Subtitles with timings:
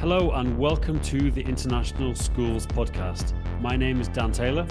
[0.00, 3.32] Hello and welcome to the International Schools Podcast.
[3.60, 4.64] My name is Dan Taylor.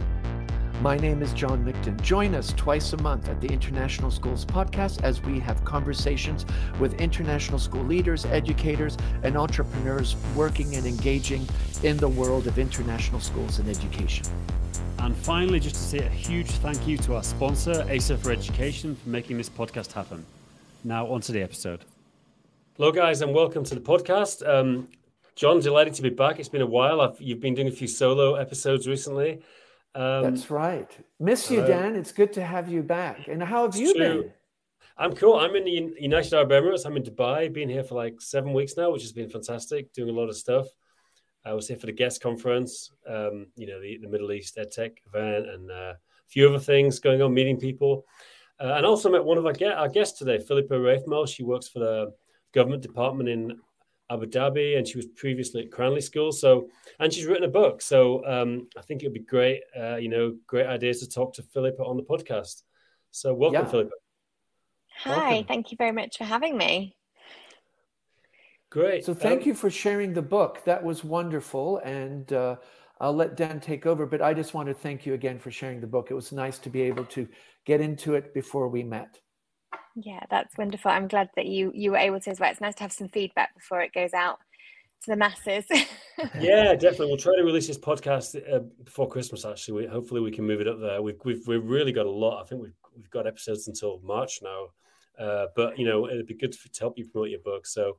[0.82, 2.02] My name is John Mikton.
[2.02, 6.46] Join us twice a month at the International Schools Podcast as we have conversations
[6.80, 11.46] with international school leaders, educators, and entrepreneurs working and engaging
[11.84, 14.26] in the world of international schools and education.
[15.00, 18.96] And finally, just to say a huge thank you to our sponsor, ASA for Education,
[18.96, 20.26] for making this podcast happen.
[20.86, 21.84] Now, on to the episode.
[22.78, 24.48] Hello, guys, and welcome to the podcast.
[24.48, 24.88] Um,
[25.38, 26.40] John, delighted to be back.
[26.40, 27.00] It's been a while.
[27.00, 29.44] I've, you've been doing a few solo episodes recently.
[29.94, 30.90] Um, That's right.
[31.20, 31.96] Miss you, uh, Dan.
[31.96, 33.28] It's good to have you back.
[33.28, 34.24] And how have you true.
[34.24, 34.34] been?
[34.98, 35.36] I'm cool.
[35.38, 36.88] I'm in the United Arab Emirates.
[36.88, 37.54] I'm in Dubai.
[37.54, 39.94] Been here for like seven weeks now, which has been fantastic.
[39.94, 40.66] Doing a lot of stuff.
[41.46, 42.92] I was here for the GESS conference.
[43.08, 45.98] Um, you know, the, the Middle East EdTech event and uh, a
[46.30, 48.08] few other things going on, meeting people,
[48.60, 51.28] uh, and also met one of our, our guests today, Philippa Wraithmell.
[51.28, 52.12] She works for the
[52.56, 53.60] government department in
[54.10, 56.32] Abu Dhabi, and she was previously at Cranleigh School.
[56.32, 57.82] So, and she's written a book.
[57.82, 59.62] So, um, I think it would be great.
[59.78, 62.64] Uh, you know, great ideas to talk to Philippa on the podcast.
[63.12, 63.72] So, welcome, yeah.
[63.72, 63.92] Philippa.
[65.00, 65.48] Hi, welcome.
[65.48, 66.96] thank you very much for having me.
[68.70, 69.06] Great.
[69.06, 70.64] So, thank um, you for sharing the book.
[70.66, 72.56] That was wonderful, and uh,
[73.02, 74.06] I'll let Dan take over.
[74.06, 76.12] But I just want to thank you again for sharing the book.
[76.12, 77.28] It was nice to be able to
[77.66, 79.20] get into it before we met.
[80.00, 80.92] Yeah, that's wonderful.
[80.92, 82.52] I'm glad that you you were able to as well.
[82.52, 84.38] It's nice to have some feedback before it goes out
[85.04, 85.66] to the masses.
[86.40, 87.08] yeah, definitely.
[87.08, 89.44] We'll try to release this podcast uh, before Christmas.
[89.44, 91.02] Actually, we, hopefully we can move it up there.
[91.02, 92.44] We've we've we've really got a lot.
[92.44, 94.68] I think we've we've got episodes until March now.
[95.18, 97.66] Uh, but you know, it'd be good to, to help you promote your book.
[97.66, 97.98] So,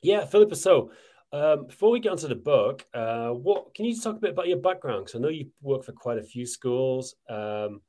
[0.00, 0.56] yeah, Philippa.
[0.56, 0.92] So,
[1.30, 4.48] um, before we get onto the book, uh, what can you talk a bit about
[4.48, 5.04] your background?
[5.04, 7.16] Because I know you work for quite a few schools.
[7.28, 7.82] Um,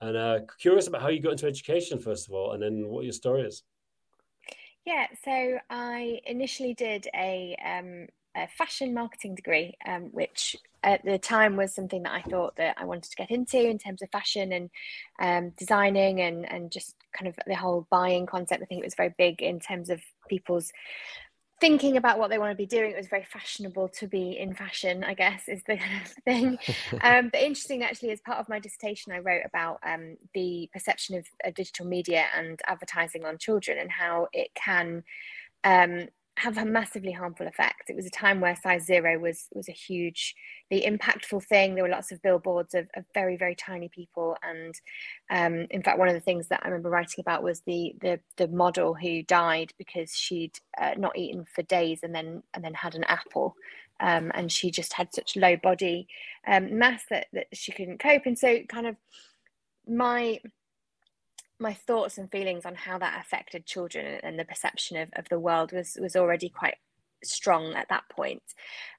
[0.00, 3.04] and uh, curious about how you got into education, first of all, and then what
[3.04, 3.62] your story is.
[4.86, 11.18] Yeah, so I initially did a, um, a fashion marketing degree, um, which at the
[11.18, 14.10] time was something that I thought that I wanted to get into in terms of
[14.10, 14.70] fashion and
[15.20, 18.62] um, designing and and just kind of the whole buying concept.
[18.62, 20.72] I think it was very big in terms of people's
[21.60, 22.90] thinking about what they want to be doing.
[22.92, 26.58] It was very fashionable to be in fashion, I guess, is the kind of thing.
[27.02, 31.18] um, but interesting, actually, as part of my dissertation, I wrote about um, the perception
[31.18, 35.04] of, of, digital media and advertising on children and how it can
[35.64, 36.08] um,
[36.40, 37.90] have a massively harmful effect.
[37.90, 40.32] It was a time where size zero was was a hugely
[40.72, 41.74] impactful thing.
[41.74, 44.74] There were lots of billboards of, of very very tiny people, and
[45.30, 48.20] um, in fact, one of the things that I remember writing about was the the
[48.36, 52.74] the model who died because she'd uh, not eaten for days and then and then
[52.74, 53.54] had an apple.
[54.02, 56.08] Um, and she just had such low body
[56.46, 58.22] um, mass that, that she couldn't cope.
[58.24, 58.96] And so, kind of,
[59.86, 60.40] my
[61.60, 65.38] my thoughts and feelings on how that affected children and the perception of, of the
[65.38, 66.76] world was was already quite
[67.22, 68.42] strong at that point.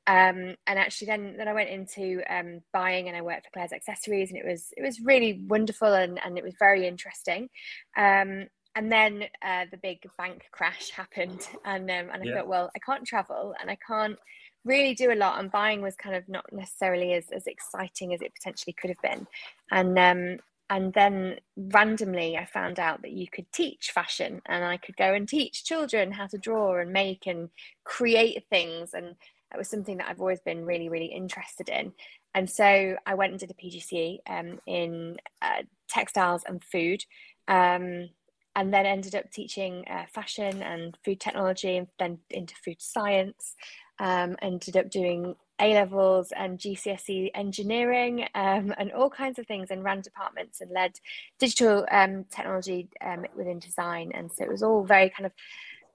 [0.08, 3.74] Um, and actually then then I went into um, buying and I worked for Claire's
[3.74, 7.50] accessories and it was it was really wonderful and, and it was very interesting.
[7.98, 12.36] Um, and then uh, the big bank crash happened and um, and I yeah.
[12.36, 14.18] thought well I can't travel and I can't
[14.64, 18.22] really do a lot and buying was kind of not necessarily as, as exciting as
[18.22, 19.26] it potentially could have been
[19.72, 20.40] and um,
[20.72, 25.14] and then randomly i found out that you could teach fashion and i could go
[25.14, 27.50] and teach children how to draw and make and
[27.84, 28.94] create things.
[28.94, 29.08] And
[29.54, 31.92] it was something that i've always been really really interested in.
[32.34, 37.04] And so i went and did a pgce um, in uh, textiles and food
[37.48, 38.10] um,
[38.56, 43.56] and then ended up teaching uh, fashion and food technology and then into food science
[44.00, 49.70] um, ended up doing a levels and GCSE engineering um, and all kinds of things
[49.70, 51.00] and ran departments and led
[51.40, 54.12] digital um, technology um, within design.
[54.14, 55.32] And so it was all very kind of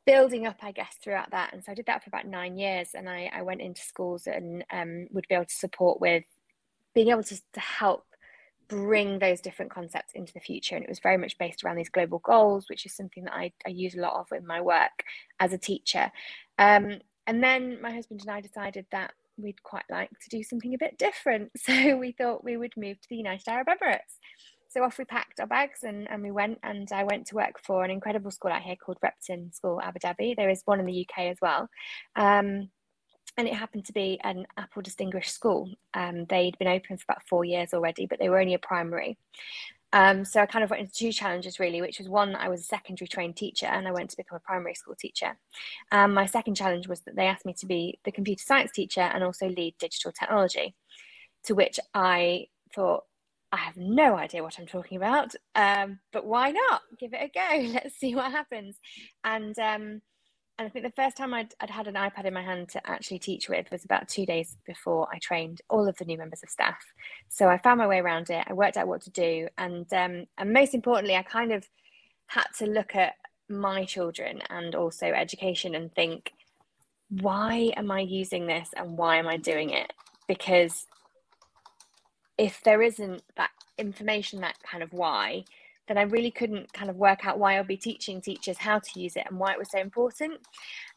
[0.07, 1.53] building up, I guess, throughout that.
[1.53, 2.91] And so I did that for about nine years.
[2.95, 6.25] And I, I went into schools and um, would be able to support with
[6.95, 8.07] being able to, to help
[8.69, 10.77] bring those different concepts into the future.
[10.77, 13.53] And it was very much based around these global goals, which is something that I,
[13.67, 15.05] I use a lot of in my work
[15.41, 16.11] as a teacher.
[16.59, 20.75] Um, and then my husband and I decided that we'd quite like to do something
[20.75, 21.51] a bit different.
[21.67, 24.19] So we thought we would move to the United Arab Emirates.
[24.69, 27.61] So off we packed our bags and, and we went and I went to work
[27.65, 30.37] for an incredible school out here called Repton School Abu Dhabi.
[30.37, 31.69] There is one in the UK as well.
[32.15, 32.71] Um,
[33.39, 35.71] and it happened to be an Apple Distinguished School.
[35.93, 39.19] Um, they'd been open for about four years already, but they were only a primary.
[39.93, 42.61] Um, so I kind of went into two challenges really, which was one, I was
[42.61, 45.39] a secondary trained teacher and I went to become a primary school teacher.
[45.93, 49.01] Um, my second challenge was that they asked me to be the computer science teacher
[49.01, 50.75] and also lead digital technology,
[51.45, 53.05] to which I thought,
[53.53, 56.83] I have no idea what I'm talking about, um, but why not?
[56.99, 57.73] Give it a go.
[57.73, 58.77] Let's see what happens.
[59.25, 60.03] And um,
[60.59, 62.91] and I think the first time I'd, I'd had an iPad in my hand to
[62.91, 66.43] actually teach with was about two days before I trained all of the new members
[66.43, 66.79] of staff.
[67.29, 68.45] So I found my way around it.
[68.47, 71.69] I worked out what to do, and um, and most importantly, I kind of
[72.29, 73.15] had to look at
[73.49, 76.33] my children and also education and think,
[77.09, 79.93] why am I using this and why am I doing it?
[80.27, 80.87] Because
[82.39, 85.45] if there isn't that information, that kind of why,
[85.89, 89.01] then I really couldn't kind of work out why I'll be teaching teachers how to
[89.01, 90.41] use it and why it was so important.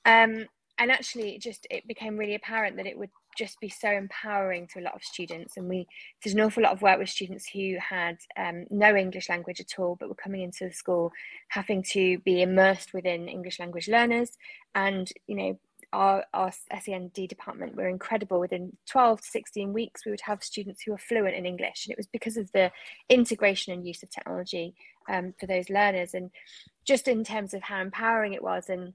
[0.06, 0.46] Um,
[0.78, 4.68] and actually, it just it became really apparent that it would just be so empowering
[4.68, 5.58] to a lot of students.
[5.58, 5.88] And we
[6.24, 9.78] did an awful lot of work with students who had um, no English language at
[9.78, 11.12] all, but were coming into the school
[11.50, 14.38] having to be immersed within English language learners
[14.74, 15.60] and you know
[15.92, 16.52] our, our
[16.82, 18.40] SEND department were incredible.
[18.40, 21.86] Within 12 to 16 weeks, we would have students who were fluent in English.
[21.86, 22.72] And it was because of the
[23.10, 24.76] integration and use of technology
[25.10, 26.14] um, for those learners.
[26.14, 26.32] And
[26.86, 28.70] just in terms of how empowering it was.
[28.70, 28.94] And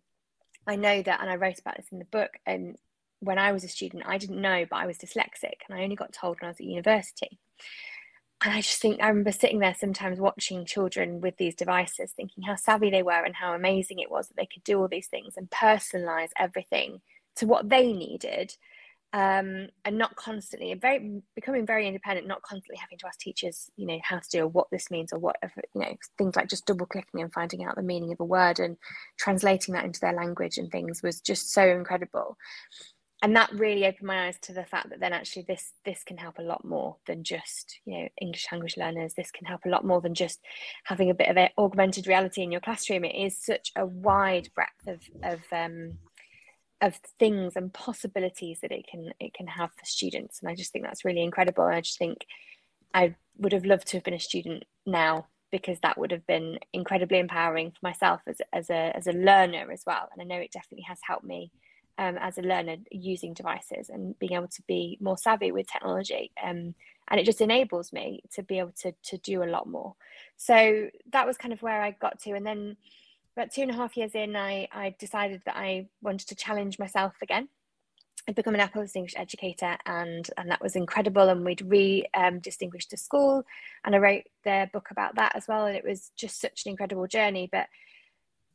[0.67, 2.31] I know that, and I wrote about this in the book.
[2.47, 2.77] And
[3.21, 5.63] when I was a student, I didn't know, but I was dyslexic.
[5.69, 7.39] And I only got told when I was at university.
[8.45, 12.45] And I just think I remember sitting there sometimes watching children with these devices, thinking
[12.45, 15.07] how savvy they were and how amazing it was that they could do all these
[15.07, 17.01] things and personalize everything
[17.37, 18.55] to what they needed.
[19.15, 23.87] Um, and not constantly very becoming very independent, not constantly having to ask teachers, you
[23.87, 26.67] know, how to do or what this means or whatever, you know, things like just
[26.67, 28.77] double clicking and finding out the meaning of a word and
[29.17, 32.37] translating that into their language and things was just so incredible
[33.25, 36.19] and that really opened my eyes to the fact that then actually this this can
[36.19, 39.15] help a lot more than just you know english language learners.
[39.15, 40.41] This can help a lot more than just
[40.85, 43.03] having a bit of augmented reality in your classroom.
[43.03, 45.95] It is such a wide breadth of of um
[46.83, 50.41] of things and possibilities that it can it can have for students.
[50.43, 51.65] And i just think that's really incredible.
[51.65, 52.27] And i just think
[52.93, 56.59] i would have loved to have been a student now because that would have been
[56.75, 60.11] incredibly empowering for myself as, as a as a learner as well.
[60.13, 61.51] And i know it definitely has helped me
[61.99, 66.33] um, as a learner using devices and being able to be more savvy with technology.
[66.43, 66.75] Um,
[67.09, 69.95] and it just enables me to be able to, to do a lot more.
[70.37, 72.33] So that was kind of where I got to.
[72.33, 72.77] And then
[73.37, 76.79] about two and a half years in, I, I decided that I wanted to challenge
[76.79, 77.49] myself again.
[78.27, 81.29] I'd become an Apple's Distinguished educator, and and that was incredible.
[81.29, 83.45] And we'd re um, distinguished the school,
[83.85, 85.67] and I wrote their book about that as well.
[85.67, 87.51] And it was just such an incredible journey.
[87.53, 87.67] But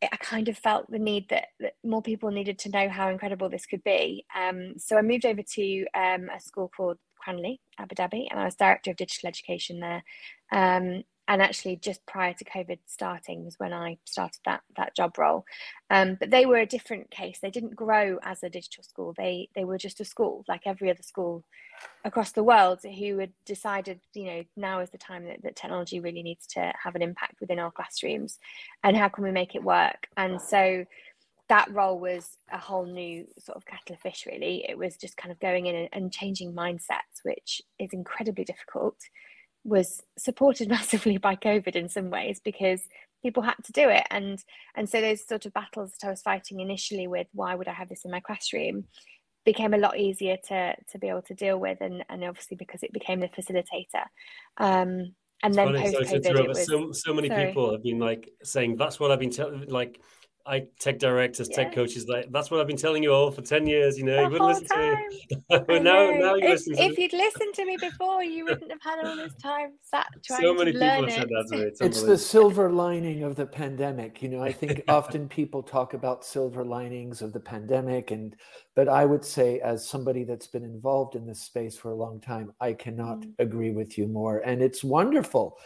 [0.02, 3.50] I kind of felt the need that, that, more people needed to know how incredible
[3.50, 4.26] this could be.
[4.36, 8.46] Um, so I moved over to um, a school called Cranleigh, Abu Dhabi, and I
[8.46, 10.04] was director of digital education there.
[10.52, 15.18] Um, and actually just prior to covid starting was when i started that that job
[15.18, 15.46] role.
[15.90, 17.40] Um, but they were a different case.
[17.42, 19.14] They didn't grow as a digital school.
[19.18, 21.44] They they were just a school like every other school
[22.04, 26.00] across the world who had decided you know now is the time that, that technology
[26.00, 28.40] really needs to have an impact within our classrooms
[28.84, 30.08] and how can we make it work?
[30.18, 30.86] And so
[31.48, 34.66] that role was a whole new sort of kettle of fish really.
[34.70, 38.98] It was just kind of going in and, and changing mindsets which is incredibly difficult
[39.70, 42.82] was supported massively by COVID in some ways because
[43.24, 44.40] people had to do it and
[44.76, 47.74] and so those sort of battles that I was fighting initially with why would I
[47.74, 48.86] have this in my classroom
[49.46, 52.84] became a lot easier to to be able to deal with and and obviously because
[52.84, 54.06] it became the facilitator
[54.58, 57.48] um and it's then post COVID, so, so many sorry.
[57.48, 60.00] people have been like saying that's what I've been telling like
[60.50, 61.64] I tech directors, yeah.
[61.64, 62.08] tech coaches.
[62.08, 63.98] Like that's what I've been telling you all for ten years.
[63.98, 64.98] You know, the you wouldn't listen time.
[65.50, 65.80] to me.
[65.80, 66.76] now, now you if, listen.
[66.78, 70.42] If you'd listened to me before, you wouldn't have had all this time sat trying
[70.42, 71.12] so many to learn people it.
[71.12, 71.64] Have said that to me.
[71.64, 74.24] It's, it's the silver lining of the pandemic.
[74.24, 78.36] You know, I think often people talk about silver linings of the pandemic, and
[78.76, 82.20] but I would say, as somebody that's been involved in this space for a long
[82.20, 83.34] time, I cannot mm.
[83.38, 84.40] agree with you more.
[84.40, 85.58] And it's wonderful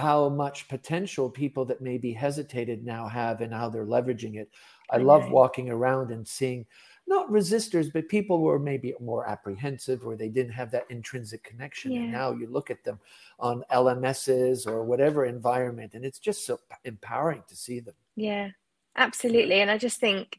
[0.00, 4.50] how much potential people that maybe hesitated now have and how they're leveraging it.
[4.90, 6.66] I love walking around and seeing
[7.06, 11.42] not resistors, but people who were maybe more apprehensive or they didn't have that intrinsic
[11.42, 11.92] connection.
[11.92, 12.00] Yeah.
[12.00, 12.98] And now you look at them
[13.38, 17.94] on LMSs or whatever environment, and it's just so empowering to see them.
[18.16, 18.50] Yeah,
[18.96, 19.60] absolutely.
[19.60, 20.38] And I just think,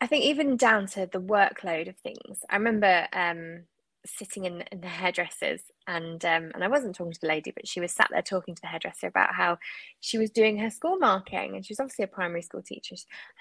[0.00, 2.44] I think even down to the workload of things.
[2.48, 3.64] I remember um,
[4.06, 7.66] sitting in, in the hairdressers and um, and I wasn't talking to the lady, but
[7.66, 9.58] she was sat there talking to the hairdresser about how
[10.00, 12.94] she was doing her school marking, and she was obviously a primary school teacher.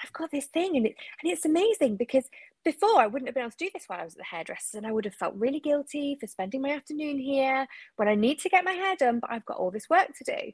[0.04, 2.24] I've got this thing, and it and it's amazing because
[2.64, 4.78] before I wouldn't have been able to do this while I was at the hairdresser,
[4.78, 8.40] and I would have felt really guilty for spending my afternoon here when I need
[8.40, 10.52] to get my hair done, but I've got all this work to do.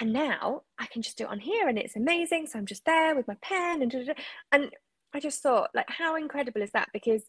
[0.00, 2.48] And now I can just do it on here, and it's amazing.
[2.48, 4.14] So I'm just there with my pen and
[4.52, 4.70] and
[5.14, 6.88] I just thought, like, how incredible is that?
[6.92, 7.22] Because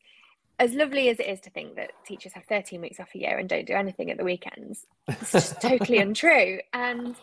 [0.60, 3.38] as lovely as it is to think that teachers have 13 weeks off a year
[3.38, 6.60] and don't do anything at the weekends, it's just totally untrue.
[6.74, 7.16] And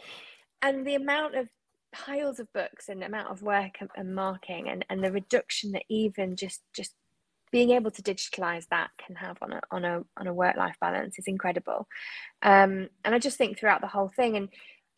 [0.63, 1.49] and the amount of
[1.93, 5.85] piles of books and amount of work and, and marking and, and the reduction that
[5.89, 6.95] even just just
[7.53, 10.75] being able to digitalize that can have on a on a on a work life
[10.81, 11.87] balance is incredible
[12.43, 14.49] um, and i just think throughout the whole thing and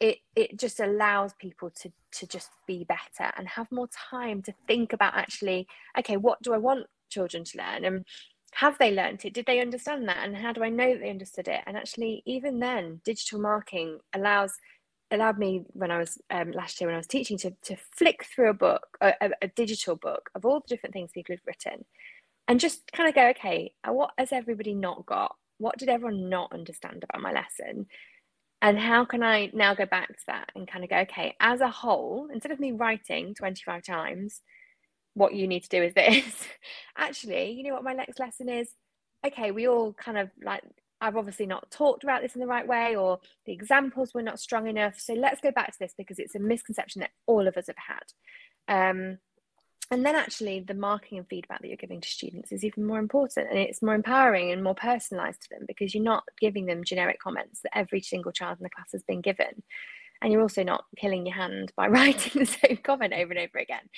[0.00, 4.54] it it just allows people to to just be better and have more time to
[4.66, 5.66] think about actually
[5.98, 8.04] okay what do i want children to learn and
[8.52, 9.34] have they learnt it?
[9.34, 11.62] Did they understand that and how do i know that they understood it?
[11.66, 14.52] And actually even then digital marking allows
[15.12, 18.24] allowed me when i was um, last year when i was teaching to, to flick
[18.24, 21.84] through a book a, a, digital book of all the different things people have written
[22.48, 25.34] and just kind of go okay uh, what has everybody not got?
[25.58, 27.86] What did everyone not understand about my lesson?
[28.62, 31.60] And how can i now go back to that and kind of go okay as
[31.60, 34.40] a whole instead of me writing 25 times
[35.16, 36.24] what you need to do is this.
[36.96, 38.68] Actually you know what my next lesson is?
[39.26, 40.62] Okay we all kind of like
[41.00, 44.40] i've obviously not talked about this in the right way or the examples were not
[44.40, 44.98] strong enough.
[44.98, 47.76] So let's go back to this because it's a misconception that all of us have
[47.76, 48.92] had.
[48.92, 49.18] Um,
[49.90, 52.98] and then actually the marking and feedback that you're giving to students is even more
[52.98, 56.82] important and it's more empowering and more personalized to them because you're not giving them
[56.82, 59.62] generic comments that every single child in the class has been given
[60.22, 63.58] and you're also not killing your hand by writing the same comment over and over
[63.58, 63.88] again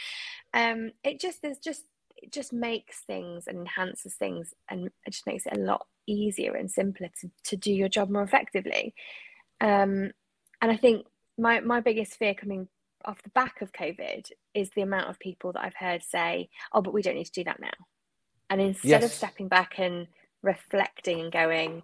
[0.55, 1.85] um, it just there's just
[2.21, 6.55] it just makes things and enhances things and it just makes it a lot easier
[6.55, 8.95] and simpler to, to do your job more effectively
[9.61, 10.11] um,
[10.61, 11.07] and i think
[11.39, 12.69] my my biggest fear coming
[13.05, 16.83] off the back of COVID is the amount of people that I've heard say, "Oh,
[16.83, 17.71] but we don't need to do that now."
[18.51, 19.05] And instead yes.
[19.05, 20.09] of stepping back and
[20.43, 21.83] reflecting and going,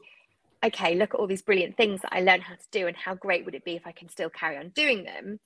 [0.65, 3.15] "Okay, look at all these brilliant things that I learned how to do, and how
[3.15, 5.41] great would it be if I can still carry on doing them?"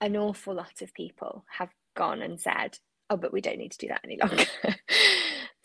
[0.00, 2.78] An awful lot of people have gone and said,
[3.10, 4.44] "Oh, but we don't need to do that any longer."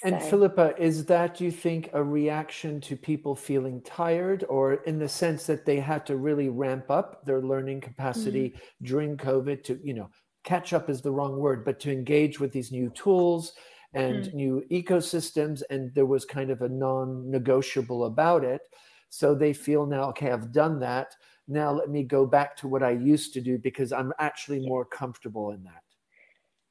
[0.03, 0.21] And.
[0.21, 5.07] Philippa, is that, do you think, a reaction to people feeling tired, or in the
[5.07, 8.59] sense that they had to really ramp up their learning capacity mm.
[8.85, 10.09] during COVID to, you know,
[10.43, 13.53] catch up is the wrong word, but to engage with these new tools
[13.93, 14.33] and mm.
[14.33, 18.61] new ecosystems, and there was kind of a non negotiable about it.
[19.09, 21.15] So they feel now, okay, I've done that.
[21.47, 24.85] Now let me go back to what I used to do because I'm actually more
[24.85, 25.83] comfortable in that.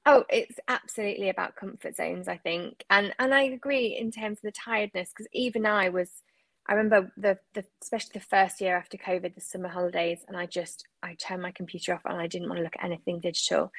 [0.05, 4.43] Oh, it's absolutely about comfort zones, I think, and and I agree in terms of
[4.43, 6.11] the tiredness because even I was,
[6.67, 10.47] I remember the the especially the first year after COVID, the summer holidays, and I
[10.47, 13.71] just I turned my computer off and I didn't want to look at anything digital,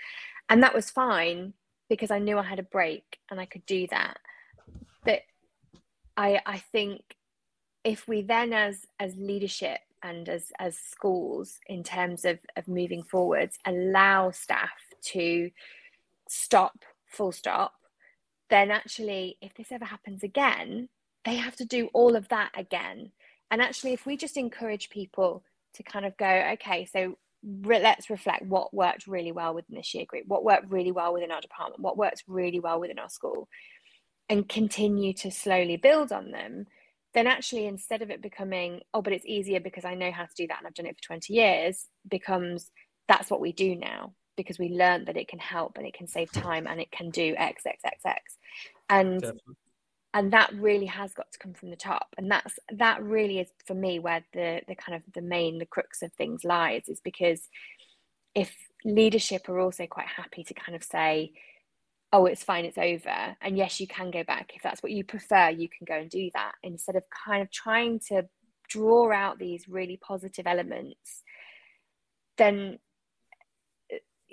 [0.48, 1.54] and that was fine
[1.90, 4.18] because I knew I had a break and I could do that,
[5.04, 5.22] but
[6.18, 7.02] I I think
[7.84, 13.04] if we then as as leadership and as as schools in terms of of moving
[13.04, 14.72] forwards allow staff
[15.12, 15.52] to
[16.28, 17.74] stop, full stop,
[18.50, 20.90] then actually, if this ever happens again,
[21.26, 23.12] they have to do all of that again.
[23.52, 25.44] And actually, if we just encourage people
[25.76, 29.94] to kind of go, okay, so re- let's reflect what worked really well within this
[29.94, 33.10] year group, what worked really well within our department, what works really well within our
[33.10, 33.48] school,
[34.30, 36.66] and continue to slowly build on them,
[37.14, 40.34] then actually, instead of it becoming, oh, but it's easier because I know how to
[40.36, 42.72] do that and I've done it for 20 years, becomes
[43.08, 46.08] that's what we do now because we learned that it can help and it can
[46.08, 48.38] save time and it can do x x x x
[48.90, 49.56] and Definitely.
[50.14, 52.14] And that really has got to come from the top.
[52.18, 55.66] And that's that really is for me where the the kind of the main the
[55.66, 57.42] crux of things lies is because
[58.36, 58.56] if
[58.86, 61.32] leadership are also quite happy to kind of say
[62.12, 65.06] oh it's fine it's over and yes you can go back if that's what you
[65.06, 68.28] prefer you can go and do that instead of kind of trying to
[68.68, 71.24] draw out these really positive elements
[72.38, 72.78] then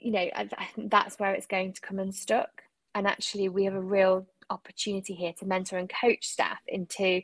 [0.00, 0.28] you know
[0.76, 2.62] that's where it's going to come unstuck.
[2.94, 7.22] And actually we have a real opportunity here to mentor and coach staff into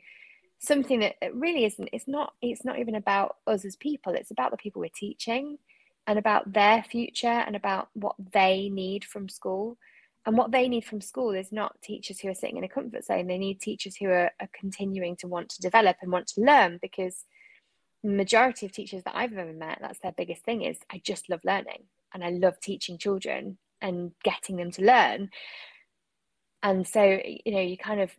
[0.59, 4.13] something that really isn't it's not it's not even about us as people.
[4.13, 5.57] It's about the people we're teaching
[6.07, 9.77] and about their future and about what they need from school.
[10.25, 13.05] And what they need from school is not teachers who are sitting in a comfort
[13.05, 13.27] zone.
[13.27, 16.79] They need teachers who are, are continuing to want to develop and want to learn
[16.81, 17.23] because
[18.03, 21.29] the majority of teachers that i've ever met that's their biggest thing is i just
[21.29, 25.29] love learning and I love teaching children and getting them to learn.
[26.63, 28.11] And so, you know, you kind of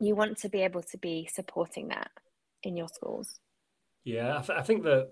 [0.00, 2.10] you want to be able to be supporting that
[2.62, 3.38] in your schools.
[4.04, 5.10] Yeah, I, th- I think that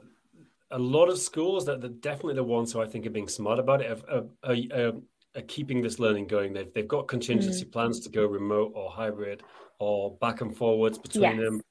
[0.73, 3.59] a lot of schools that, that definitely the ones who I think are being smart
[3.59, 4.93] about it are, are, are,
[5.37, 6.53] are keeping this learning going.
[6.53, 7.73] They've, they've got contingency mm.
[7.73, 9.43] plans to go remote or hybrid
[9.79, 11.41] or back and forwards between yes.
[11.41, 11.63] them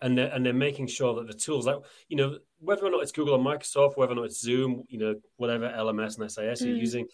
[0.00, 3.02] and they're, and they're making sure that the tools like you know whether or not
[3.02, 6.62] it's Google or Microsoft, whether or not it's Zoom, you know whatever LMS and SIS
[6.62, 6.66] mm.
[6.66, 7.06] you're using,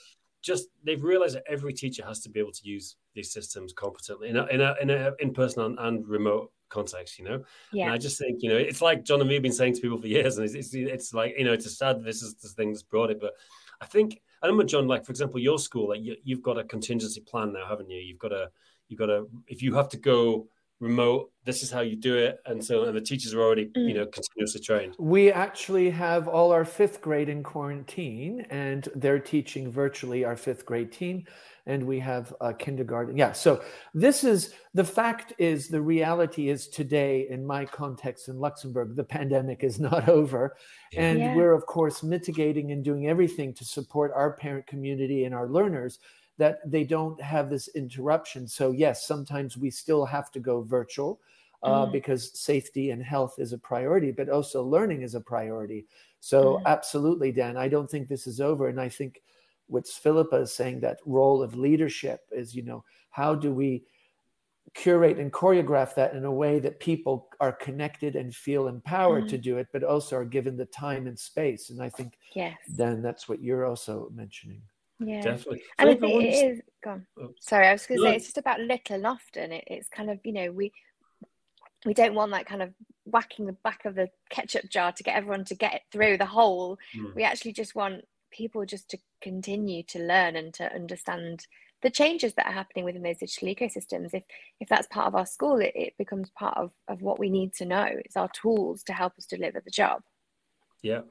[0.45, 4.29] just they've realized that every teacher has to be able to use these systems competently
[4.29, 7.43] in a, in a, in, a, in person and, and remote context, you know.
[7.73, 7.87] Yeah.
[7.87, 9.81] And I just think you know it's like John and me have been saying to
[9.81, 12.35] people for years, and it's, it's, it's like you know it's a sad this is
[12.35, 13.33] the thing that's brought it, but
[13.81, 16.65] I think I remember John, like for example, your school, like you, you've got a
[16.65, 17.99] contingency plan now, haven't you?
[18.01, 18.51] You've got a
[18.89, 20.49] you've got a if you have to go
[20.85, 22.39] remote this is how you do it.
[22.47, 23.89] And so and the teachers are already mm.
[23.89, 24.97] you know continuously trained.
[24.99, 30.65] We actually have all our fifth grade in quarantine and they're teaching virtually our fifth
[30.65, 31.25] grade team
[31.67, 33.17] and we have a kindergarten.
[33.17, 33.63] Yeah so
[33.93, 39.05] this is the fact is the reality is today in my context in luxembourg the
[39.05, 40.57] pandemic is not over.
[40.97, 41.35] And yeah.
[41.35, 45.99] we're of course mitigating and doing everything to support our parent community and our learners
[46.39, 48.49] that they don't have this interruption.
[48.49, 51.21] So, yes, sometimes we still have to go virtual
[51.63, 51.93] uh, mm.
[51.93, 55.87] because safety and health is a priority, but also learning is a priority.
[56.21, 56.63] So, mm.
[56.67, 58.69] absolutely, Dan, I don't think this is over.
[58.69, 59.23] And I think
[59.67, 63.85] what Philippa is saying that role of leadership is, you know, how do we
[64.75, 69.29] curate and choreograph that in a way that people are connected and feel empowered mm.
[69.29, 71.71] to do it, but also are given the time and space.
[71.71, 72.57] And I think yes.
[72.69, 74.63] then that's what you're also mentioning.
[75.01, 75.63] Yeah, definitely.
[75.79, 77.07] And I think it is gone.
[77.41, 79.53] Sorry, I was going to say it's just about little and often.
[79.53, 80.73] It, it's kind of you know we
[81.85, 82.73] we don't want that kind of
[83.05, 86.79] whacking the back of the ketchup jar to get everyone to get through the hole.
[86.97, 87.15] Mm.
[87.15, 91.47] We actually just want people just to continue to learn and to understand
[91.83, 94.15] the changes that are happening within those digital ecosystems.
[94.15, 94.23] If
[94.61, 97.53] if that's part of our school, it, it becomes part of, of what we need
[97.55, 97.87] to know.
[97.87, 100.03] It's our tools to help us deliver the job.
[100.83, 101.03] Yeah.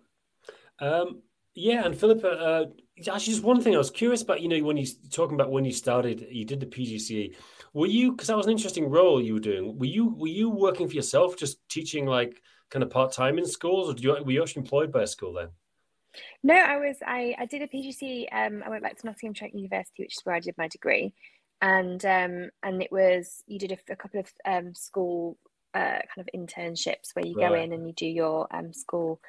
[0.79, 1.21] Um,
[1.55, 2.65] yeah, and Philippa, uh,
[2.99, 4.41] actually, just one thing I was curious about.
[4.41, 7.35] You know, when you talking about when you started, you did the PGCE.
[7.73, 9.77] Were you because that was an interesting role you were doing?
[9.77, 12.41] Were you were you working for yourself, just teaching like
[12.71, 15.33] kind of part time in schools, or you, were you actually employed by a school
[15.33, 15.49] then?
[16.43, 16.97] No, I was.
[17.05, 18.27] I I did a PGCE.
[18.31, 21.13] Um, I went back to Nottingham Trent University, which is where I did my degree,
[21.61, 25.37] and um, and it was you did a, a couple of um school
[25.75, 27.49] uh kind of internships where you right.
[27.49, 29.19] go in and you do your um school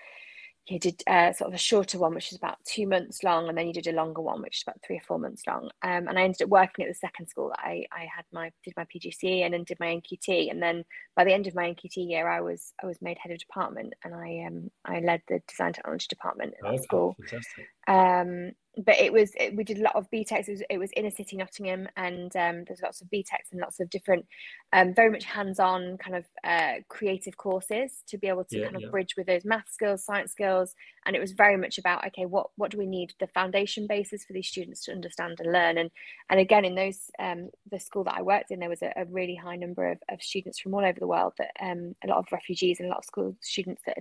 [0.67, 3.59] you did uh, sort of a shorter one, which is about two months long, and
[3.59, 5.65] then you did a longer one, which is about three or four months long.
[5.83, 8.51] Um, and I ended up working at the second school that I, I had my
[8.65, 10.51] did my PGCE and then did my NQT.
[10.51, 13.33] And then by the end of my NQT year, I was I was made head
[13.33, 17.15] of department, and I um I led the design technology department at that school.
[17.21, 17.67] Fantastic.
[17.87, 20.49] Um, but it was it, we did a lot of BTECs.
[20.49, 23.81] It was, it was inner city Nottingham, and um, there's lots of BTECs and lots
[23.81, 24.27] of different,
[24.73, 28.77] um, very much hands-on kind of uh, creative courses to be able to yeah, kind
[28.77, 28.89] of yeah.
[28.89, 30.75] bridge with those math skills, science skills,
[31.07, 34.25] and it was very much about okay, what what do we need the foundation basis
[34.25, 35.91] for these students to understand and learn, and
[36.31, 39.05] and again in those um, the school that I worked in, there was a, a
[39.07, 42.19] really high number of, of students from all over the world that um, a lot
[42.19, 43.99] of refugees and a lot of school students that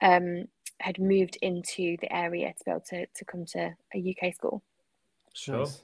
[0.00, 0.46] um,
[0.80, 4.62] had moved into the area to be able to, to come to a UK school.
[5.32, 5.58] Sure.
[5.58, 5.82] Nice.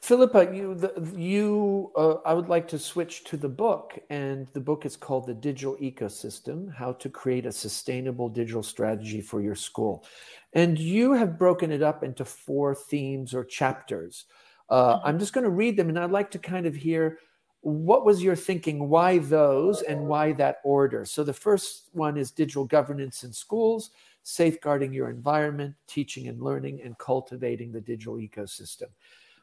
[0.00, 4.60] Philippa, you, the, you, uh, I would like to switch to the book, and the
[4.60, 9.54] book is called "The Digital Ecosystem: How to Create a Sustainable Digital Strategy for Your
[9.54, 10.04] School,"
[10.52, 14.26] and you have broken it up into four themes or chapters.
[14.68, 15.08] Uh, mm-hmm.
[15.08, 17.18] I'm just going to read them, and I'd like to kind of hear
[17.62, 21.04] what was your thinking, why those, and why that order.
[21.04, 23.90] So the first one is digital governance in schools
[24.26, 28.88] safeguarding your environment, teaching and learning, and cultivating the digital ecosystem.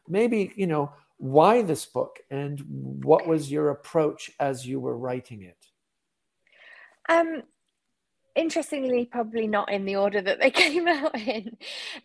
[0.10, 2.60] Maybe, you know, why this book and
[3.02, 5.68] what was your approach as you were writing it?
[7.08, 7.44] Um,
[8.36, 11.58] interestingly, probably not in the order that they came out in.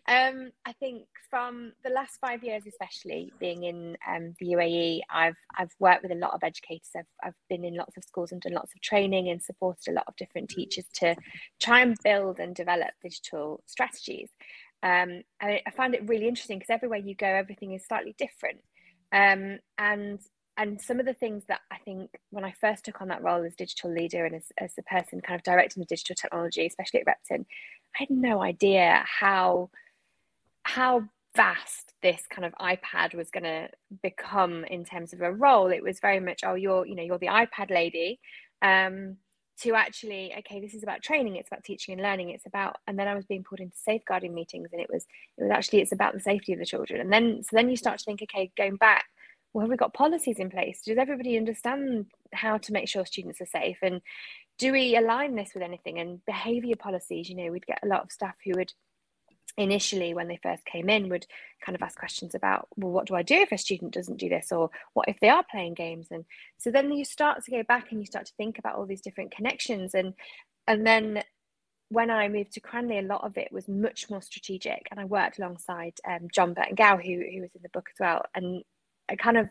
[0.07, 5.37] Um, I think from the last five years, especially being in um, the UAE, I've
[5.57, 6.89] I've worked with a lot of educators.
[6.95, 9.95] I've I've been in lots of schools and done lots of training and supported a
[9.95, 11.15] lot of different teachers to
[11.59, 14.29] try and build and develop digital strategies.
[14.81, 18.61] Um, I, I found it really interesting because everywhere you go, everything is slightly different.
[19.11, 20.19] Um, and
[20.59, 23.43] and some of the things that I think when I first took on that role
[23.45, 26.99] as digital leader and as, as a person kind of directing the digital technology, especially
[26.99, 27.45] at Repton,
[27.95, 29.69] I had no idea how
[30.63, 33.69] how vast this kind of iPad was going to
[34.03, 35.67] become in terms of a role.
[35.67, 38.19] It was very much, oh, you're, you know, you're the iPad lady.
[38.61, 39.17] Um,
[39.61, 42.97] to actually, okay, this is about training, it's about teaching and learning, it's about, and
[42.97, 45.05] then I was being pulled into safeguarding meetings, and it was,
[45.37, 47.01] it was actually, it's about the safety of the children.
[47.01, 49.05] And then, so then you start to think, okay, going back,
[49.53, 50.81] well, have we got policies in place?
[50.85, 53.77] Does everybody understand how to make sure students are safe?
[53.81, 54.01] And
[54.57, 55.99] do we align this with anything?
[55.99, 58.73] And behaviour policies, you know, we'd get a lot of staff who would
[59.57, 61.25] initially when they first came in would
[61.65, 64.29] kind of ask questions about well what do i do if a student doesn't do
[64.29, 66.23] this or what if they are playing games and
[66.59, 69.01] so then you start to go back and you start to think about all these
[69.01, 70.13] different connections and
[70.67, 71.23] and then
[71.89, 75.05] when I moved to Cranleigh, a lot of it was much more strategic, and I
[75.05, 78.21] worked alongside um, John Burton Gow, who who was in the book as well.
[78.35, 78.63] And
[79.09, 79.49] I kind of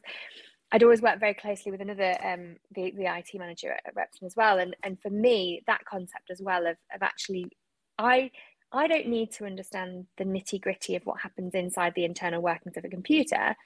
[0.70, 4.36] I'd always worked very closely with another um, the the IT manager at, Repton as
[4.36, 7.50] well, and and for me that concept as well of of actually
[7.98, 8.30] I
[8.72, 12.76] I don't need to understand the nitty gritty of what happens inside the internal workings
[12.76, 13.56] of a computer,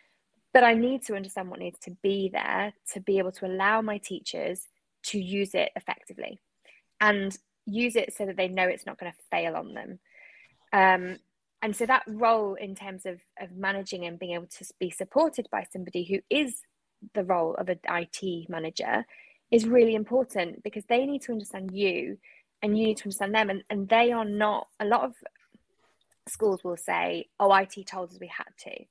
[0.55, 3.83] but I need to understand what needs to be there to be able to allow
[3.83, 4.69] my teachers
[5.07, 6.41] to use it effectively
[7.01, 9.99] and use it so that they know it's not going to fail on them.
[10.73, 11.19] Um,
[11.63, 15.49] and so that role in terms of, of managing and being able to be supported
[15.51, 16.61] by somebody who is
[17.15, 19.07] the role of an IT manager
[19.51, 22.19] is really important because they need to understand you
[22.63, 23.51] and you need to understand them.
[23.51, 25.15] And, and they are not a lot of
[26.29, 28.85] schools will say oh it told us we had to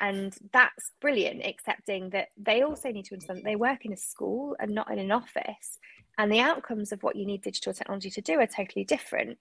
[0.00, 3.96] and that's brilliant accepting that they also need to understand that they work in a
[3.96, 5.78] school and not in an office
[6.18, 9.38] and the outcomes of what you need digital technology to do are totally different.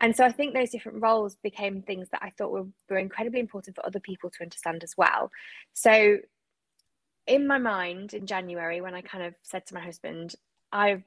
[0.00, 3.40] And so i think those different roles became things that i thought were, were incredibly
[3.40, 5.30] important for other people to understand as well.
[5.72, 6.18] So
[7.26, 10.34] in my mind in january when i kind of said to my husband
[10.72, 11.02] i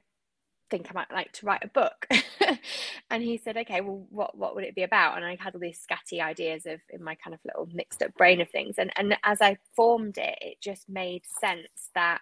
[0.72, 2.08] think I might like to write a book.
[3.10, 5.16] and he said, okay, well, what, what would it be about?
[5.16, 8.14] And I had all these scatty ideas of in my kind of little mixed up
[8.14, 8.76] brain of things.
[8.78, 12.20] And, and as I formed it, it just made sense that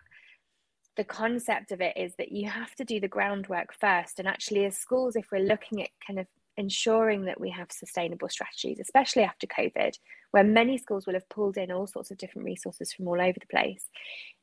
[0.97, 4.19] the concept of it is that you have to do the groundwork first.
[4.19, 8.29] And actually, as schools, if we're looking at kind of ensuring that we have sustainable
[8.29, 9.95] strategies, especially after COVID,
[10.33, 13.39] where many schools will have pulled in all sorts of different resources from all over
[13.39, 13.87] the place,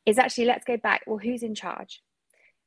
[0.06, 1.02] is actually let's go back.
[1.06, 2.02] Well, who's in charge?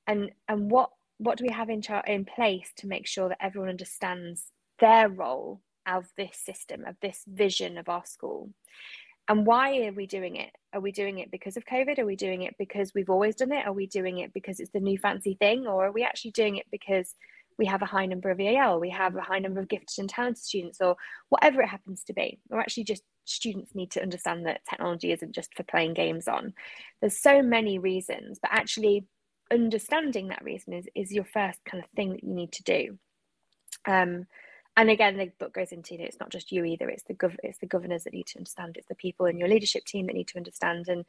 [0.07, 3.69] And and what what do we have in, in place to make sure that everyone
[3.69, 4.47] understands
[4.79, 8.51] their role of this system, of this vision of our school?
[9.29, 10.51] And why are we doing it?
[10.73, 11.99] Are we doing it because of COVID?
[11.99, 13.67] Are we doing it because we've always done it?
[13.67, 15.67] Are we doing it because it's the new fancy thing?
[15.67, 17.15] Or are we actually doing it because
[17.59, 20.09] we have a high number of EAL, we have a high number of gifted and
[20.09, 20.97] talented students, or
[21.29, 22.41] whatever it happens to be?
[22.51, 26.55] Or actually just students need to understand that technology isn't just for playing games on.
[27.03, 29.07] There's so many reasons, but actually
[29.51, 32.99] understanding that reason is is your first kind of thing that you need to do.
[33.87, 34.27] Um
[34.77, 37.15] and again the book goes into you know, it's not just you either it's the
[37.15, 40.07] gov- it's the governors that need to understand it's the people in your leadership team
[40.07, 41.05] that need to understand and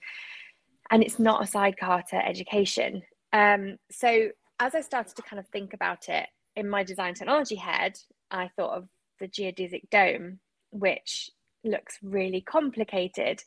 [0.90, 3.02] and it's not a sidecar to education.
[3.34, 7.56] Um so as i started to kind of think about it in my design technology
[7.56, 7.98] head
[8.30, 8.88] i thought of
[9.20, 10.40] the geodesic dome
[10.72, 11.32] which
[11.64, 13.44] looks really complicated.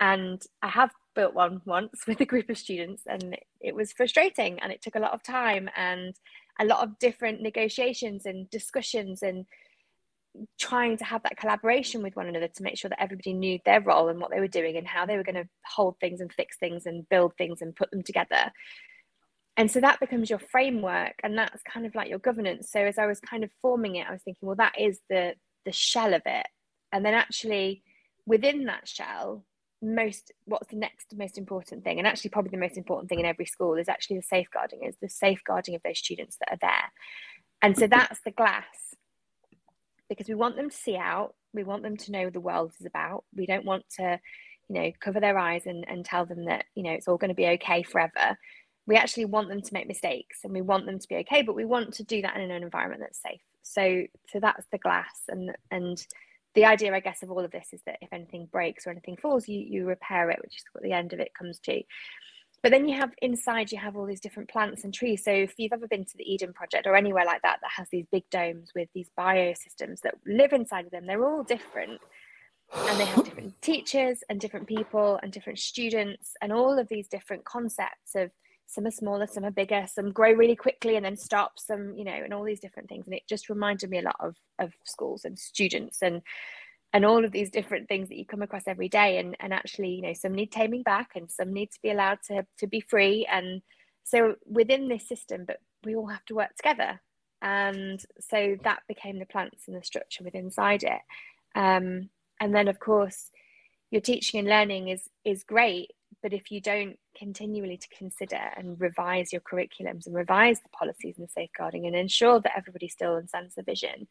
[0.00, 4.60] And i have built one once with a group of students and it was frustrating
[4.60, 6.14] and it took a lot of time and
[6.60, 9.44] a lot of different negotiations and discussions and
[10.60, 13.80] trying to have that collaboration with one another to make sure that everybody knew their
[13.80, 16.32] role and what they were doing and how they were going to hold things and
[16.32, 18.52] fix things and build things and put them together.
[19.56, 22.70] And so that becomes your framework and that's kind of like your governance.
[22.70, 25.34] So as i was kind of forming it i was thinking well that is the
[25.64, 26.46] the shell of it.
[26.92, 27.82] And then actually
[28.24, 29.44] within that shell
[29.80, 33.26] most what's the next most important thing and actually probably the most important thing in
[33.26, 36.92] every school is actually the safeguarding is the safeguarding of those students that are there.
[37.62, 38.64] And so that's the glass
[40.08, 42.86] because we want them to see out we want them to know the world is
[42.86, 43.24] about.
[43.34, 44.20] We don't want to
[44.68, 47.30] you know cover their eyes and, and tell them that you know it's all going
[47.30, 48.36] to be okay forever.
[48.86, 51.54] We actually want them to make mistakes and we want them to be okay but
[51.54, 53.40] we want to do that in an environment that's safe.
[53.62, 56.04] So so that's the glass and and
[56.58, 59.16] the idea, I guess, of all of this is that if anything breaks or anything
[59.16, 61.80] falls, you you repair it, which is what the end of it comes to.
[62.64, 65.22] But then you have inside, you have all these different plants and trees.
[65.22, 67.86] So if you've ever been to the Eden Project or anywhere like that that has
[67.90, 72.00] these big domes with these biosystems that live inside of them, they're all different.
[72.74, 77.06] And they have different teachers and different people and different students and all of these
[77.06, 78.32] different concepts of
[78.68, 82.04] some are smaller, some are bigger, some grow really quickly and then stop, some, you
[82.04, 83.06] know, and all these different things.
[83.06, 86.22] And it just reminded me a lot of, of schools and students and
[86.94, 89.18] and all of these different things that you come across every day.
[89.18, 92.18] And and actually, you know, some need taming back and some need to be allowed
[92.28, 93.26] to to be free.
[93.30, 93.62] And
[94.04, 97.00] so within this system, but we all have to work together.
[97.40, 101.00] And so that became the plants and the structure within inside it.
[101.54, 103.30] Um, and then of course
[103.90, 105.92] your teaching and learning is is great
[106.22, 111.16] but if you don't continually to consider and revise your curriculums and revise the policies
[111.18, 114.08] and the safeguarding and ensure that everybody still understands the vision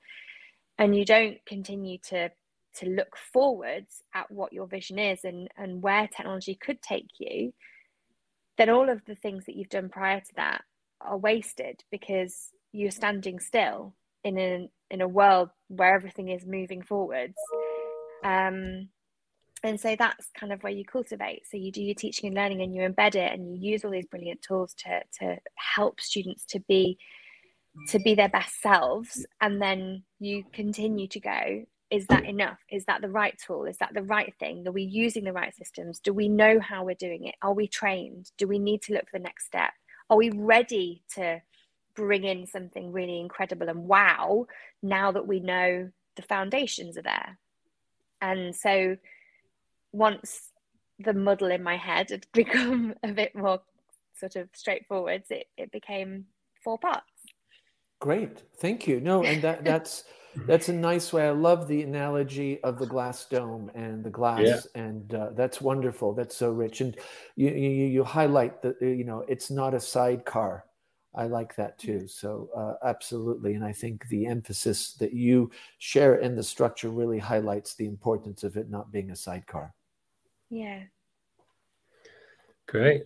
[0.78, 2.30] and you don't continue to
[2.76, 7.52] to look forwards at what your vision is and and where technology could take you
[8.58, 10.64] then all of the things that you've done prior to that
[11.02, 16.82] are wasted because you're standing still in a in a world where everything is moving
[16.82, 17.38] forwards.
[18.24, 18.90] Um
[19.64, 21.44] and so that's kind of where you cultivate.
[21.50, 23.92] So you do your teaching and learning and you embed it and you use all
[23.92, 26.98] these brilliant tools to to help students to be
[27.90, 29.26] to be their best selves.
[29.42, 32.60] And then you continue to go is that enough?
[32.70, 33.64] Is that the right tool?
[33.64, 34.68] Is that the right thing?
[34.68, 36.00] Are we using the right systems?
[36.00, 37.36] Do we know how we're doing it?
[37.42, 38.30] Are we trained?
[38.38, 39.72] Do we need to look for the next step?
[40.10, 41.42] Are we ready to
[41.98, 44.46] bring in something really incredible and wow
[44.84, 47.38] now that we know the foundations are there.
[48.22, 48.96] And so
[49.92, 50.52] once
[51.00, 53.62] the muddle in my head had become a bit more
[54.16, 56.26] sort of straightforward, it, it became
[56.64, 57.04] four parts.
[58.00, 59.00] Great, thank you.
[59.00, 60.04] No, and that that's
[60.46, 61.28] that's a nice way.
[61.28, 64.42] I love the analogy of the glass dome and the glass,
[64.76, 64.82] yeah.
[64.82, 66.14] and uh, that's wonderful.
[66.14, 66.96] That's so rich, and
[67.36, 70.66] you, you you highlight that you know it's not a sidecar.
[71.18, 72.08] I like that too.
[72.08, 75.50] So uh, absolutely, and I think the emphasis that you
[75.80, 79.74] share in the structure really highlights the importance of it not being a sidecar.
[80.50, 80.84] Yeah.
[82.68, 83.04] Great.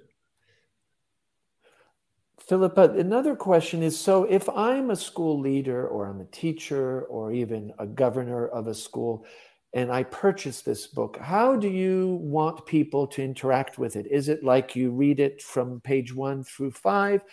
[2.39, 7.32] Philippa, another question is so if I'm a school leader or I'm a teacher or
[7.32, 9.26] even a governor of a school
[9.74, 14.06] and I purchase this book, how do you want people to interact with it?
[14.08, 17.24] Is it like you read it from page one through five?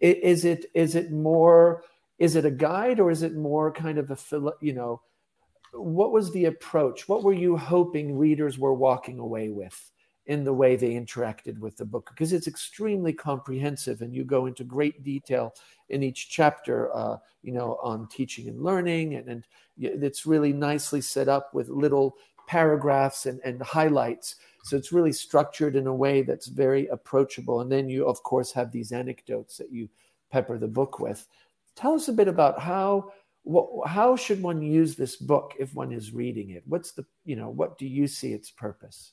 [0.00, 1.82] Is it is it more
[2.18, 5.00] is it a guide or is it more kind of a you know
[5.72, 7.08] what was the approach?
[7.08, 9.90] What were you hoping readers were walking away with?
[10.26, 14.46] in the way they interacted with the book because it's extremely comprehensive and you go
[14.46, 15.54] into great detail
[15.88, 19.44] in each chapter uh, you know on teaching and learning and, and
[19.78, 24.36] it's really nicely set up with little paragraphs and, and highlights.
[24.64, 27.60] So it's really structured in a way that's very approachable.
[27.60, 29.88] And then you of course have these anecdotes that you
[30.30, 31.26] pepper the book with.
[31.74, 33.12] Tell us a bit about how
[33.86, 36.64] how should one use this book if one is reading it?
[36.66, 39.12] What's the you know what do you see its purpose?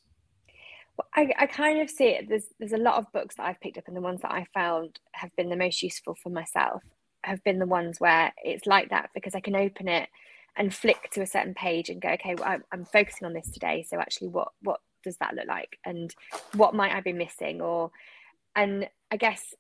[1.15, 2.29] I, I kind of see it.
[2.29, 4.45] There's there's a lot of books that I've picked up, and the ones that I
[4.53, 6.83] found have been the most useful for myself
[7.23, 10.09] have been the ones where it's like that because I can open it
[10.57, 13.49] and flick to a certain page and go, okay, well, I'm, I'm focusing on this
[13.49, 13.85] today.
[13.87, 16.13] So actually, what what does that look like, and
[16.53, 17.91] what might I be missing, or
[18.55, 19.53] and I guess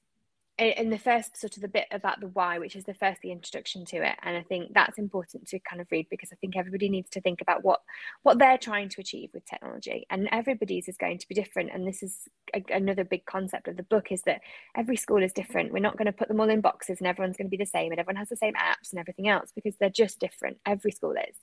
[0.59, 3.31] in the first sort of the bit about the why which is the first the
[3.31, 4.15] introduction to it.
[4.21, 7.21] And i think that's important to kind of read because i think everybody needs to
[7.21, 7.81] think about what
[8.21, 10.05] what they're trying to achieve with technology.
[10.09, 11.71] And everybody's is going to be different.
[11.73, 14.41] And this is a, another big concept of the book is that
[14.75, 15.73] every school is different.
[15.73, 17.65] We're not going to put them all in boxes and everyone's going to be the
[17.65, 20.57] same and everyone has the same apps and everything else because they're just different.
[20.65, 21.35] Every school is.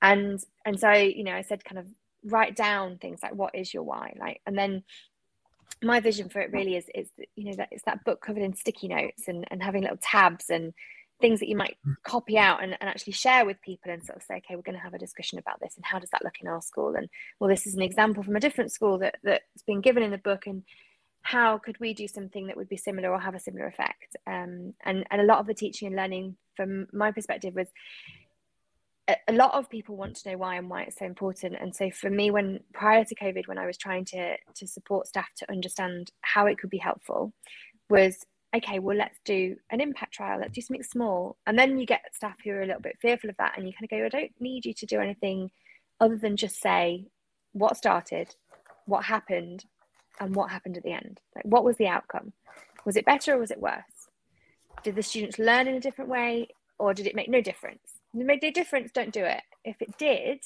[0.00, 1.86] And and so you know i said kind of
[2.26, 4.14] write down things like what is your why?
[4.18, 4.82] Like and then
[5.82, 8.54] my vision for it really is is you know that it's that book covered in
[8.54, 10.72] sticky notes and, and having little tabs and
[11.20, 11.94] things that you might mm.
[12.02, 14.76] copy out and, and actually share with people and sort of say okay we're going
[14.76, 17.08] to have a discussion about this and how does that look in our school and
[17.40, 20.18] well this is an example from a different school that that's been given in the
[20.18, 20.62] book and
[21.22, 24.72] how could we do something that would be similar or have a similar effect um,
[24.84, 27.68] and and a lot of the teaching and learning from my perspective was
[29.08, 31.56] a lot of people want to know why and why it's so important.
[31.60, 35.06] And so for me when prior to covid when i was trying to to support
[35.06, 37.32] staff to understand how it could be helpful
[37.88, 40.40] was okay well let's do an impact trial.
[40.40, 41.36] Let's do something small.
[41.46, 43.72] And then you get staff who are a little bit fearful of that and you
[43.72, 45.50] kind of go i don't need you to do anything
[46.00, 47.06] other than just say
[47.52, 48.34] what started
[48.86, 49.64] what happened
[50.20, 51.20] and what happened at the end.
[51.34, 52.32] Like what was the outcome?
[52.84, 54.08] Was it better or was it worse?
[54.82, 58.44] Did the students learn in a different way or did it make no difference made
[58.44, 59.42] a difference, don't do it.
[59.64, 60.40] If it did,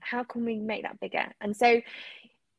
[0.00, 1.26] how can we make that bigger?
[1.40, 1.80] And so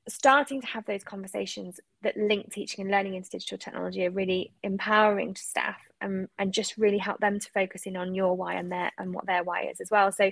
[0.08, 4.52] starting to have those conversations that link teaching and learning into digital technology are really
[4.64, 8.56] empowering to staff and, and just really help them to focus in on your why
[8.56, 10.12] and their and what their why is as well.
[10.12, 10.32] So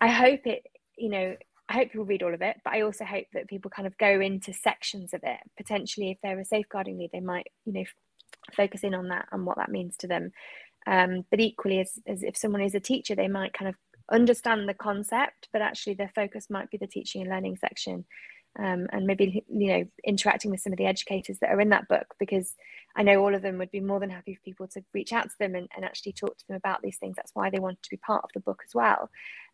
[0.00, 1.36] I hope it, you know,
[1.68, 3.98] I hope people read all of it, but I also hope that people kind of
[3.98, 5.40] go into sections of it.
[5.56, 7.84] Potentially, if they're a safeguarding lead, they might, you know,
[8.52, 10.30] focus in on that and what that means to them
[10.86, 13.74] um, but equally, as, as if someone is a teacher, they might kind of
[14.10, 18.04] understand the concept, but actually their focus might be the teaching and learning section.
[18.58, 21.88] Um, and maybe you know interacting with some of the educators that are in that
[21.88, 22.54] book because
[22.96, 25.24] I know all of them would be more than happy for people to reach out
[25.24, 27.16] to them and, and actually talk to them about these things.
[27.16, 29.10] That's why they want to be part of the book as well.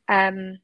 [0.08, 0.58] Um,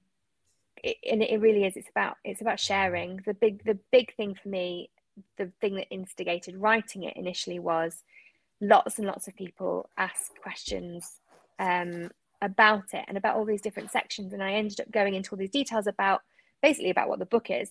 [0.84, 1.76] it, and it really is.
[1.76, 3.20] It's about it's about sharing.
[3.26, 4.90] The big the big thing for me,
[5.36, 8.04] the thing that instigated writing it initially was
[8.60, 11.20] lots and lots of people ask questions
[11.58, 12.10] um,
[12.42, 14.32] about it and about all these different sections.
[14.32, 16.22] And I ended up going into all these details about
[16.62, 17.70] basically about what the book is.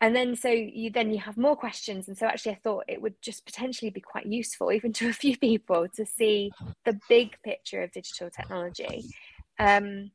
[0.00, 2.08] And then so you then you have more questions.
[2.08, 5.12] And so actually I thought it would just potentially be quite useful, even to a
[5.12, 6.50] few people, to see
[6.84, 9.04] the big picture of digital technology.
[9.58, 10.10] Um,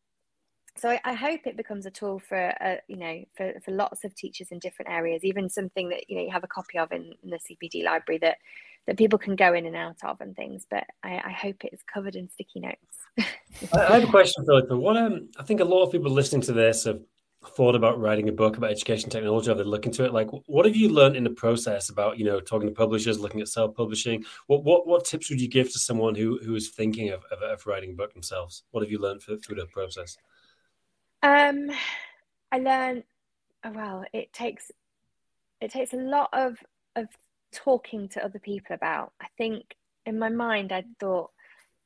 [0.78, 4.04] so I, I, hope it becomes a tool for uh, you know for, for lots
[4.04, 6.92] of teachers in different areas even something that you know you have a copy of
[6.92, 8.38] in, in the cpd library that
[8.88, 10.66] that people can go in and out of and things.
[10.70, 13.28] But I, I hope it's covered in sticky notes.
[13.74, 14.78] I have a question, Philippa.
[14.78, 17.00] What um, I think a lot of people listening to this have
[17.56, 20.64] thought about writing a book about education technology or they look into it like what
[20.64, 24.24] have you learned in the process about you know talking to publishers looking at self-publishing
[24.46, 27.42] what what, what tips would you give to someone who who is thinking of, of,
[27.42, 30.18] of writing a book themselves what have you learned for, through the process
[31.24, 31.72] Um,
[32.52, 33.04] I learned.
[33.64, 34.72] Oh, well, it takes
[35.62, 36.58] it takes a lot of
[36.96, 37.08] of
[37.52, 39.14] talking to other people about.
[39.22, 41.32] I think in my mind, I thought,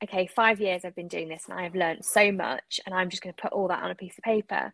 [0.04, 3.10] okay, five years I've been doing this, and I have learned so much, and I'm
[3.10, 4.73] just going to put all that on a piece of paper.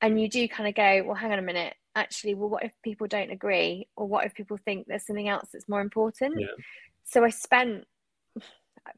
[0.00, 1.74] And you do kind of go, well, hang on a minute.
[1.94, 5.48] Actually, well, what if people don't agree, or what if people think there's something else
[5.52, 6.34] that's more important?
[6.38, 6.46] Yeah.
[7.04, 7.84] So I spent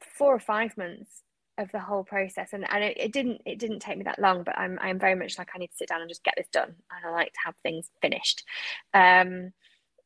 [0.01, 1.23] four or five months
[1.59, 4.43] of the whole process and, and it, it, didn't it didn't take me that long
[4.43, 6.49] but I'm I'm very much like I need to sit down and just get this
[6.51, 8.45] done and I like to have things finished
[8.95, 9.53] um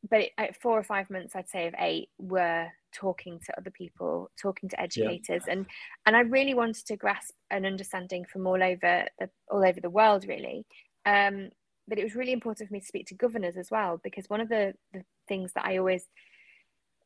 [0.08, 4.30] but it, four or five months I'd say of eight were talking to other people
[4.40, 5.52] talking to educators yeah.
[5.52, 5.66] and
[6.06, 9.90] and I really wanted to grasp an understanding from all over the all over the
[9.90, 10.64] world really
[11.04, 11.50] um
[11.88, 14.40] but it was really important for me to speak to governors as well because one
[14.40, 16.08] of the, the things that I always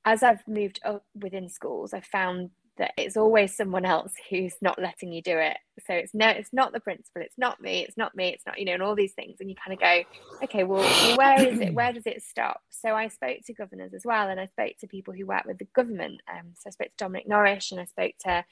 [0.05, 4.81] as I've moved up within schools I've found that it's always someone else who's not
[4.81, 5.57] letting you do it.
[5.87, 8.59] So it's no it's not the principal it's not me it's not me it's not
[8.59, 9.37] you know and all these things.
[9.41, 10.83] And you kind of go okay well,
[11.17, 12.61] where is it where does it stop?
[12.71, 15.59] So i spoke to governors as well and i spoke to people who work with
[15.59, 16.21] the government.
[16.31, 18.45] Um, so i spoke to dominic norrish and i spoke to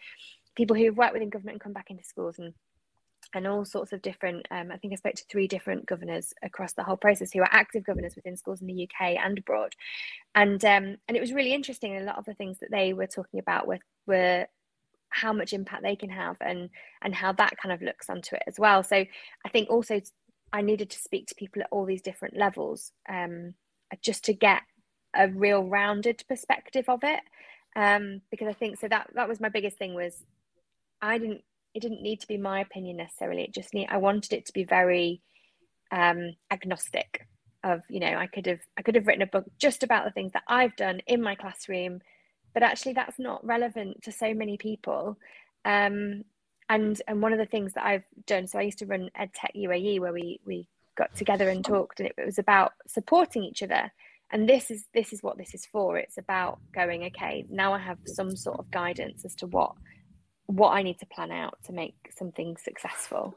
[0.57, 2.53] people who've worked within government and come back into schools and
[3.35, 6.73] and all sorts of different um, i think i spoke to three different governors across
[6.73, 9.75] the whole process who are active governors within schools in the uk and abroad.
[10.35, 13.07] And um, and it was really interesting a lot of the things that they were
[13.07, 14.47] talking about were were
[15.11, 16.71] how much impact they can have and
[17.03, 18.83] and how that kind of looks onto it as well.
[18.83, 20.01] So i think also
[20.53, 23.55] i needed to speak to people at all these different levels um,
[24.03, 24.63] just to get
[25.17, 27.21] a real rounded perspective of it.
[27.77, 30.25] Um, because i think so that that was my biggest thing was
[31.01, 31.43] i didn't
[31.75, 33.43] it didn't need to be my opinion necessarily.
[33.43, 35.23] It just need i wanted it to be very
[35.91, 37.27] um, agnostic
[37.65, 40.13] of you know i could have i could have written a book just about the
[40.13, 42.01] things that i've done in my classroom
[42.55, 45.19] but actually that's not relevant to so many people.
[45.65, 46.25] Um,
[46.71, 49.57] and and one of the things that i've done so i used to run edtech
[49.57, 53.91] uae where we we got together and talked and it, was about supporting each other.
[54.31, 55.97] And this is this is what this is for.
[55.97, 59.73] It's about going okay now i have some sort of guidance as to what
[60.49, 63.35] what I need to plan out to make something successful.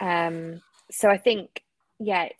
[0.00, 1.62] Um, so I think,
[1.98, 2.30] yeah,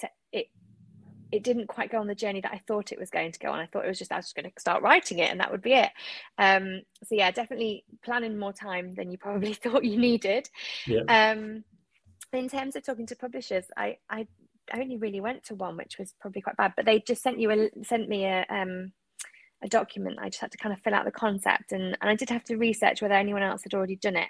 [1.33, 3.51] it, didn't quite go on the journey that I thought it was going to go
[3.51, 3.61] on.
[3.61, 5.51] I thought it was just I was just going to start writing it and that
[5.51, 5.91] would be it.
[6.39, 10.49] Um, so yeah, definitely planning more time than you probably thought you needed.
[10.87, 11.03] Yeah.
[11.09, 11.65] Um,
[12.33, 14.27] in terms of talking to publishers, I I
[14.75, 16.75] only really went to one, which was probably quite bad.
[16.77, 18.93] But they just sent you a sent me a um,
[19.63, 20.19] a document.
[20.21, 22.45] I just had to kind of fill out the concept, and, and I did have
[22.45, 24.29] to research whether anyone else had already done it.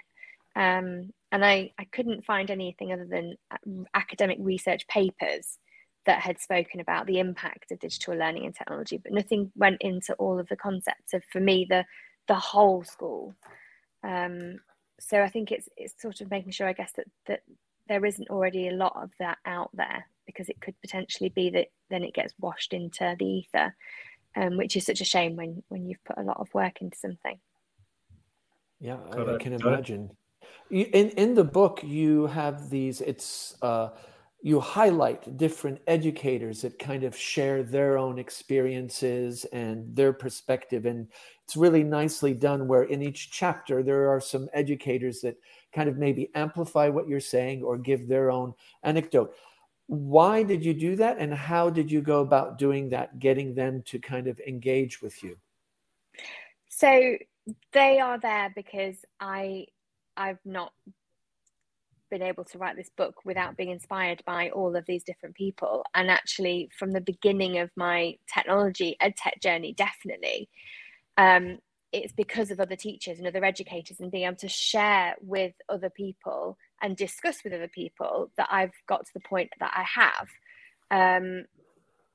[0.55, 5.59] Um, and I, I couldn't find anything other than uh, academic research papers
[6.07, 10.13] that had spoken about the impact of digital learning and technology, but nothing went into
[10.15, 11.85] all of the concepts of, for me, the
[12.27, 13.35] the whole school.
[14.03, 14.59] Um,
[14.99, 17.41] so I think it's it's sort of making sure, I guess, that that
[17.87, 21.67] there isn't already a lot of that out there because it could potentially be that
[21.89, 23.73] then it gets washed into the ether
[24.37, 26.97] um, which is such a shame when when you've put a lot of work into
[26.97, 27.39] something.
[28.79, 30.11] Yeah, I, I can imagine.
[30.69, 33.01] In in the book, you have these.
[33.01, 33.89] It's uh,
[34.41, 41.07] you highlight different educators that kind of share their own experiences and their perspective, and
[41.43, 42.67] it's really nicely done.
[42.67, 45.37] Where in each chapter there are some educators that
[45.73, 49.33] kind of maybe amplify what you're saying or give their own anecdote.
[49.87, 51.17] Why did you do that?
[51.17, 55.23] And how did you go about doing that getting them to kind of engage with
[55.23, 55.37] you?
[56.67, 57.17] So
[57.71, 59.65] they are there because i
[60.15, 60.73] i've not
[62.09, 65.83] been able to write this book without being inspired by all of these different people
[65.93, 70.49] and actually from the beginning of my technology ed tech journey definitely
[71.17, 71.59] um,
[71.91, 75.89] it's because of other teachers and other educators and being able to share with other
[75.89, 80.27] people and discuss with other people that I've got to the point that I have.
[80.91, 81.45] Um,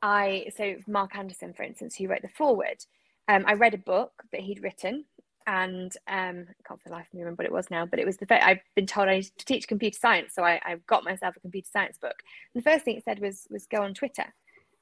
[0.03, 2.85] I so Mark Anderson, for instance, who wrote the foreword.
[3.29, 5.05] Um, I read a book that he'd written,
[5.47, 7.99] and um, I can't for the life of me remember what it was now, but
[7.99, 10.61] it was the fact I've been told I need to teach computer science, so I,
[10.65, 12.15] I got myself a computer science book.
[12.55, 14.33] And the first thing it said was was go on Twitter,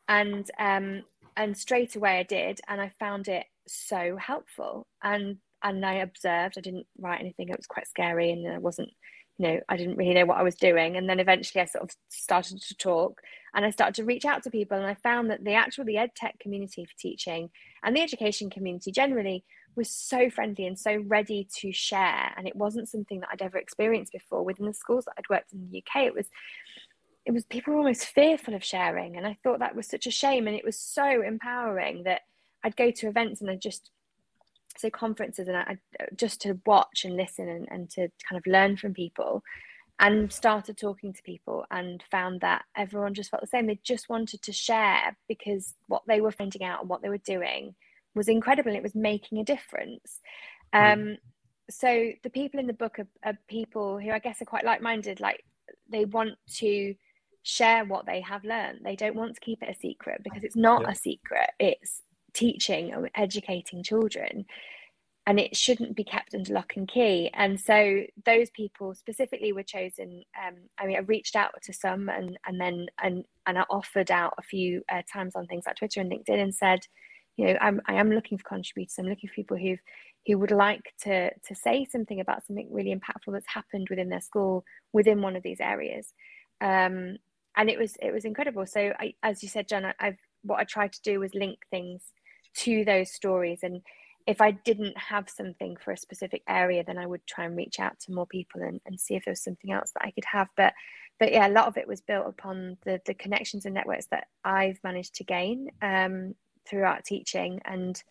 [0.09, 1.03] and um,
[1.37, 4.87] and straight away I did, and I found it so helpful.
[5.03, 6.57] And and I observed.
[6.57, 7.49] I didn't write anything.
[7.49, 8.91] It was quite scary, and I wasn't
[9.41, 10.99] you know, I didn't really know what I was doing.
[10.99, 13.23] And then eventually I sort of started to talk
[13.55, 14.77] and I started to reach out to people.
[14.77, 17.49] And I found that the actual, the ed tech community for teaching
[17.83, 19.43] and the education community generally
[19.81, 22.35] was so friendly and so ready to share.
[22.37, 25.55] And it wasn't something that I'd ever experienced before within the schools that I'd worked
[25.55, 26.05] in the UK.
[26.05, 26.27] It was,
[27.25, 29.17] it was people were almost fearful of sharing.
[29.17, 30.47] And I thought that was such a shame.
[30.47, 32.21] And it was so empowering that
[32.63, 33.91] I'd go to events and I'd just
[34.77, 35.79] so conferences and I,
[36.15, 39.43] just to watch and listen and, and to kind of learn from people
[39.99, 43.67] and started talking to people and found that everyone just felt the same.
[43.67, 47.19] They just wanted to share because what they were finding out and what they were
[47.19, 47.75] doing
[48.15, 50.21] was incredible and it was making a difference.
[50.75, 50.93] Mm.
[50.93, 51.17] Um,
[51.71, 55.21] so the people in the book are, are people who I guess are quite like-minded,
[55.21, 55.45] like
[55.91, 56.95] they want to
[57.43, 58.81] share what they have learned.
[58.85, 60.91] They don't want to keep it a secret because it's not yeah.
[60.91, 61.51] a secret.
[61.59, 62.03] It's
[62.33, 64.47] teaching or educating children
[65.27, 67.31] and it shouldn't be kept under lock and key.
[67.35, 70.25] And so those people specifically were chosen.
[70.37, 74.11] Um, I mean, I reached out to some and and then and and I offered
[74.11, 76.81] out a few uh, times on things like Twitter and LinkedIn and said,
[77.41, 78.97] you know, I'm I am looking for contributors.
[78.99, 79.81] I'm looking for people who've
[80.27, 84.21] who would like to to say something about something really impactful that's happened within their
[84.21, 84.63] school
[84.93, 86.13] within one of these areas.
[86.61, 87.17] Um,
[87.57, 88.67] and it was it was incredible.
[88.67, 92.03] So I, as you said, John, I've what I tried to do was link things
[92.57, 93.81] to those stories and
[94.27, 97.81] if I didn't have something for a specific area, then I would try and reach
[97.81, 100.27] out to more people and, and see if there was something else that I could
[100.31, 100.49] have.
[100.59, 100.75] But
[101.19, 104.27] but yeah, a lot of it was built upon the the connections and networks that
[104.45, 106.35] I've managed to gain um,
[106.71, 108.03] throughout teaching and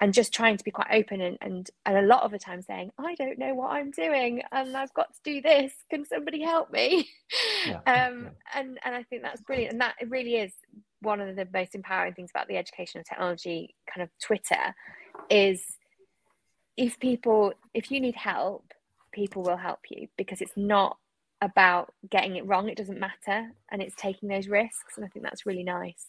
[0.00, 2.62] and just trying to be quite open and, and and a lot of the time
[2.62, 6.42] saying I don't know what I'm doing and I've got to do this can somebody
[6.42, 7.08] help me
[7.66, 8.28] yeah, um yeah.
[8.54, 10.52] and and I think that's brilliant and that really is
[11.00, 14.74] one of the most empowering things about the education educational technology kind of Twitter
[15.30, 15.62] is
[16.76, 18.72] if people if you need help
[19.12, 20.98] people will help you because it's not
[21.40, 25.22] about getting it wrong it doesn't matter and it's taking those risks and i think
[25.22, 26.06] that's really nice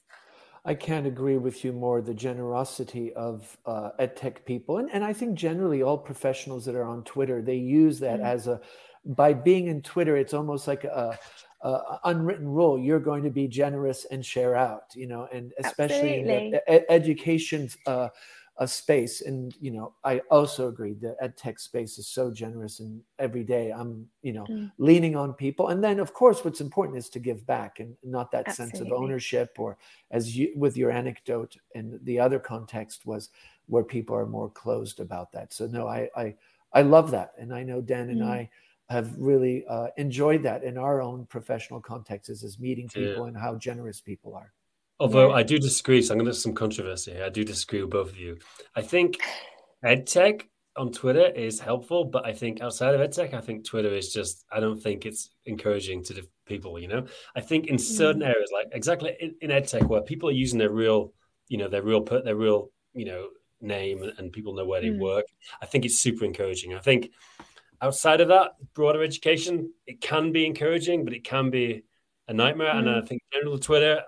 [0.67, 5.11] i can't agree with you more the generosity of uh, edtech people and, and i
[5.11, 8.25] think generally all professionals that are on twitter they use that mm.
[8.25, 8.59] as a
[9.05, 11.17] by being in twitter it's almost like a,
[11.63, 16.19] uh, unwritten rule you're going to be generous and share out you know and especially
[16.19, 16.45] Absolutely.
[16.45, 18.09] in the education uh,
[18.59, 22.79] a space and you know i also agree that ed tech space is so generous
[22.79, 24.71] and every day i'm you know mm.
[24.79, 28.31] leaning on people and then of course what's important is to give back and not
[28.31, 28.79] that Absolutely.
[28.79, 29.77] sense of ownership or
[30.11, 33.29] as you with your anecdote and the other context was
[33.67, 36.33] where people are more closed about that so no i i
[36.73, 38.27] i love that and i know dan and mm.
[38.27, 38.49] i
[38.89, 43.27] have really uh, enjoyed that in our own professional contexts as meeting people yeah.
[43.27, 44.53] and how generous people are
[44.99, 45.35] Although yeah.
[45.35, 47.23] I do disagree, so I'm going to some controversy here.
[47.23, 48.37] I do disagree with both of you.
[48.75, 49.19] I think
[49.85, 50.43] EdTech
[50.75, 54.45] on Twitter is helpful, but I think outside of EdTech, I think Twitter is just,
[54.51, 57.05] I don't think it's encouraging to the people, you know?
[57.35, 58.27] I think in certain mm.
[58.27, 61.13] areas, like exactly in, in EdTech, where people are using their real,
[61.47, 63.27] you know, their real, put their real, you know,
[63.61, 64.99] name and people know where they mm.
[64.99, 65.25] work,
[65.61, 66.75] I think it's super encouraging.
[66.75, 67.11] I think
[67.81, 71.83] outside of that, broader education, it can be encouraging, but it can be
[72.27, 72.73] a nightmare.
[72.73, 72.79] Mm.
[72.79, 74.01] And I think general Twitter,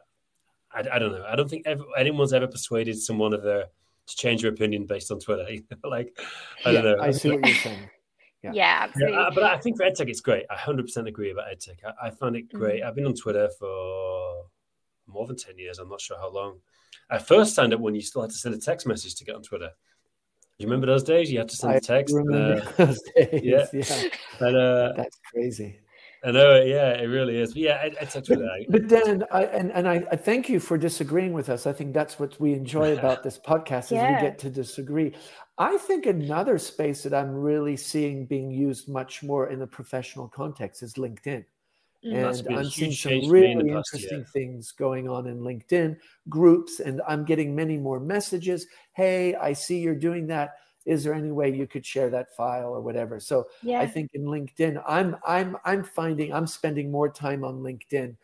[0.74, 1.26] I, I don't know.
[1.28, 3.65] I don't think ever, anyone's ever persuaded someone of their
[4.09, 5.45] to change their opinion based on Twitter.
[5.84, 6.17] like,
[6.65, 7.03] I yeah, don't know.
[7.03, 7.89] I see what you're saying.
[8.41, 9.17] Yeah, yeah absolutely.
[9.17, 10.45] Yeah, but I think for EdTech, it's great.
[10.49, 11.80] I 100% agree about EdTech.
[11.84, 12.80] I, I find it great.
[12.80, 12.88] Mm-hmm.
[12.88, 14.45] I've been on Twitter for
[15.07, 15.78] more than 10 years.
[15.78, 16.59] I'm not sure how long.
[17.09, 19.36] I first signed up when you still had to send a text message to get
[19.36, 19.72] on Twitter.
[20.57, 21.30] You remember those days?
[21.30, 22.15] You had to send a text.
[22.15, 23.41] remember uh, those days.
[23.43, 23.65] Yeah.
[23.74, 24.09] yeah.
[24.39, 25.80] And, uh, That's crazy.
[26.24, 27.53] I know, yeah, it really is.
[27.53, 28.39] But yeah, I, I touch but,
[28.70, 31.65] But Dan, I, and and I, I, thank you for disagreeing with us.
[31.65, 34.15] I think that's what we enjoy about this podcast is yeah.
[34.15, 35.13] we get to disagree.
[35.57, 40.28] I think another space that I'm really seeing being used much more in the professional
[40.28, 41.45] context is LinkedIn.
[42.05, 42.43] Mm.
[42.47, 45.97] And I'm seeing some really interesting things going on in LinkedIn
[46.30, 48.67] groups, and I'm getting many more messages.
[48.93, 50.55] Hey, I see you're doing that
[50.90, 53.80] is there any way you could share that file or whatever so yeah.
[53.80, 58.16] i think in linkedin i'm i'm i'm finding i'm spending more time on linkedin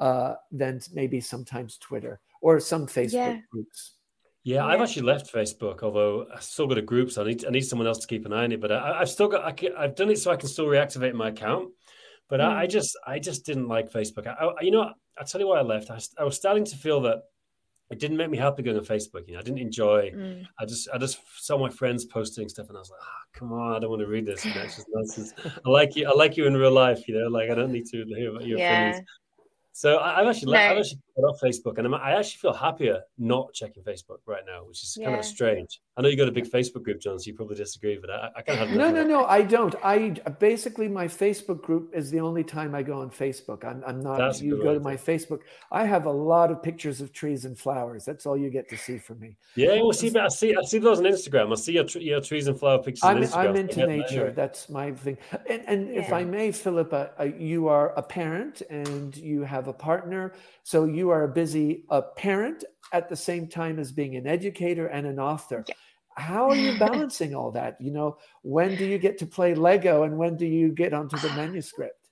[0.00, 3.38] uh, than maybe sometimes twitter or some facebook yeah.
[3.50, 3.92] groups
[4.42, 7.46] yeah, yeah, I've actually left Facebook, although I still got a group, so I need
[7.46, 8.60] I need someone else to keep an eye on it.
[8.60, 11.28] But I, have still got I have done it so I can still reactivate my
[11.28, 11.70] account.
[12.28, 12.44] But mm.
[12.44, 14.26] I, I, just I just didn't like Facebook.
[14.26, 15.90] I, I, you know, I tell you why I left.
[15.90, 17.22] I, I was starting to feel that
[17.94, 19.28] it didn't make me happy going on Facebook.
[19.28, 20.10] You know, I didn't enjoy.
[20.10, 20.44] Mm.
[20.58, 23.52] I just I just saw my friends posting stuff, and I was like, oh, come
[23.52, 24.44] on, I don't want to read this.
[24.44, 25.32] You know, it's just nonsense.
[25.64, 26.08] I like you.
[26.08, 27.06] I like you in real life.
[27.06, 28.90] You know, like I don't need to hear about your yeah.
[28.90, 29.08] feelings.
[29.70, 30.58] So I, have actually no.
[30.58, 34.64] I've actually off Facebook, and I'm, i actually feel happier not checking Facebook right now,
[34.64, 35.06] which is yeah.
[35.06, 35.80] kind of strange.
[35.96, 38.30] I know you got a big Facebook group, John, so you probably disagree, but I,
[38.36, 39.24] I kind of have no, no, no.
[39.26, 39.76] I don't.
[39.84, 40.10] I
[40.40, 43.64] basically my Facebook group is the only time I go on Facebook.
[43.64, 44.18] I'm, I'm not.
[44.18, 45.40] That's you go to my Facebook.
[45.70, 48.04] I have a lot of pictures of trees and flowers.
[48.04, 49.36] That's all you get to see from me.
[49.54, 51.52] Yeah, well, see, I see, I see those on Instagram.
[51.52, 53.04] I see your, your trees and flower pictures.
[53.04, 54.32] I'm, I'm into nature.
[54.32, 55.16] That's my thing.
[55.48, 56.00] And, and yeah.
[56.00, 60.32] if I may, Philippa, uh, you are a parent and you have a partner
[60.66, 64.86] so you are a busy a parent at the same time as being an educator
[64.86, 65.64] and an author.
[65.66, 65.74] Yeah.
[66.16, 67.80] How are you balancing all that?
[67.80, 71.16] You know, when do you get to play Lego and when do you get onto
[71.18, 72.08] the manuscript?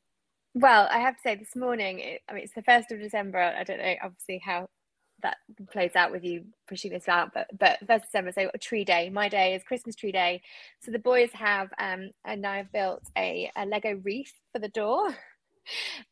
[0.54, 3.38] Well, I have to say this morning, it, I mean, it's the 1st of December.
[3.38, 4.68] I don't know, obviously, how
[5.22, 5.36] that
[5.70, 9.08] plays out with you pushing this out, but but first December, so a tree day.
[9.08, 10.42] My day is Christmas tree day.
[10.80, 15.16] So the boys have um and I've built a, a Lego wreath for the door.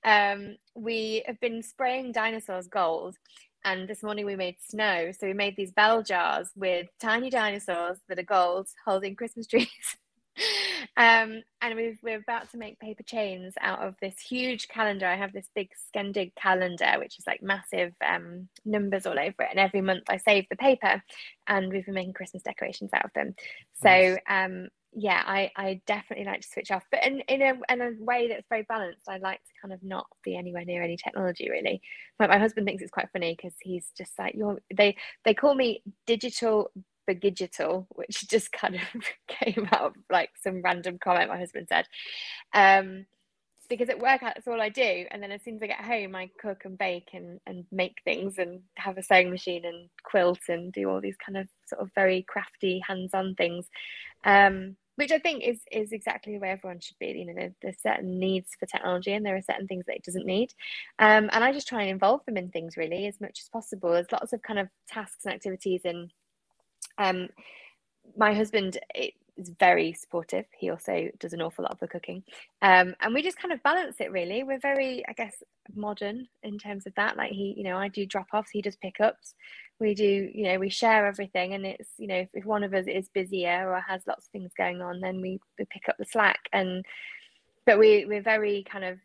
[0.04, 3.16] um we have been spraying dinosaurs gold
[3.64, 5.12] and this morning we made snow.
[5.12, 9.68] So we made these bell jars with tiny dinosaurs that are gold holding Christmas trees.
[10.96, 15.06] um, and we are about to make paper chains out of this huge calendar.
[15.06, 19.48] I have this big Skendig calendar, which is like massive um, numbers all over it.
[19.50, 21.02] And every month I save the paper,
[21.46, 23.34] and we've been making Christmas decorations out of them.
[23.82, 27.80] So um, yeah, I, I definitely like to switch off, but in, in a in
[27.80, 29.08] a way that's very balanced.
[29.08, 31.80] I like to kind of not be anywhere near any technology really.
[32.18, 35.54] My, my husband thinks it's quite funny because he's just like you're they they call
[35.54, 36.70] me digital
[37.14, 38.82] digital, which just kind of
[39.28, 41.86] came out of like some random comment my husband said.
[42.52, 43.06] Um,
[43.68, 45.06] because at work that's all I do.
[45.12, 47.98] And then as soon as I get home, I cook and bake and, and make
[48.04, 51.80] things and have a sewing machine and quilt and do all these kind of sort
[51.80, 53.68] of very crafty hands-on things.
[54.24, 57.06] Um, which I think is is exactly way everyone should be.
[57.06, 60.04] You know, there, there's certain needs for technology, and there are certain things that it
[60.04, 60.52] doesn't need.
[60.98, 63.92] Um, and I just try and involve them in things really as much as possible.
[63.92, 66.12] There's lots of kind of tasks and activities and
[66.98, 67.30] um,
[68.14, 68.78] my husband
[69.40, 70.44] is very supportive.
[70.56, 72.22] He also does an awful lot of the cooking.
[72.62, 74.42] Um, and we just kind of balance it really.
[74.42, 75.42] We're very, I guess,
[75.74, 77.16] modern in terms of that.
[77.16, 79.34] Like he, you know, I do drop offs, he does pickups.
[79.80, 81.54] We do, you know, we share everything.
[81.54, 84.30] And it's, you know, if, if one of us is busier or has lots of
[84.30, 86.40] things going on, then we, we pick up the slack.
[86.52, 86.84] And,
[87.64, 88.98] but we, we're very kind of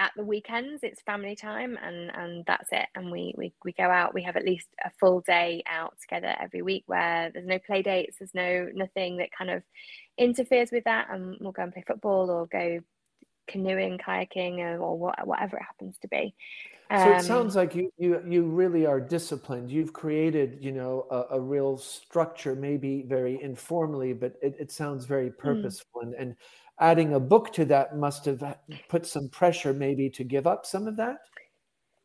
[0.00, 3.84] at the weekends it's family time and and that's it and we, we we go
[3.84, 7.58] out we have at least a full day out together every week where there's no
[7.58, 9.62] play dates there's no nothing that kind of
[10.16, 12.80] interferes with that and we'll go and play football or go
[13.46, 16.34] canoeing kayaking or, or whatever it happens to be
[16.90, 20.72] um, so it um, sounds like you, you you really are disciplined you've created you
[20.72, 25.36] know a, a real structure maybe very informally but it, it sounds very hmm.
[25.38, 26.06] purposeful mm.
[26.06, 26.36] and, and
[26.80, 28.42] adding a book to that must have
[28.88, 31.18] put some pressure maybe to give up some of that?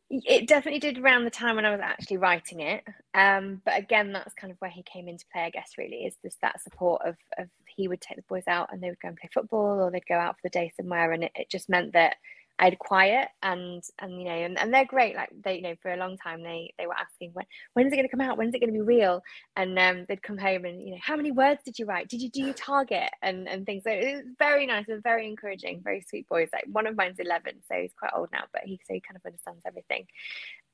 [0.08, 2.84] It definitely did around the time when i was actually writing it.
[3.14, 6.16] Um, but again that's kind of where he came into play i guess really is
[6.22, 9.08] just that support of, of he would take the boys out and they would go
[9.08, 11.12] and play football or they'd go out for the day somewhere.
[11.12, 12.16] And it, it just meant that
[12.58, 15.74] I had quiet and and you know and, and they're great like they you know
[15.82, 17.44] for a long time they they were asking when
[17.74, 18.38] when's it going to come out?
[18.38, 19.22] When's it going to be real?
[19.56, 22.08] And um, they'd come home and you know how many words did you write?
[22.08, 23.10] Did you do your target?
[23.22, 23.84] And and things.
[23.84, 26.48] So it was very nice and very encouraging very sweet boys.
[26.52, 29.16] Like one of mine's 11 so he's quite old now but he so he kind
[29.16, 30.06] of understands everything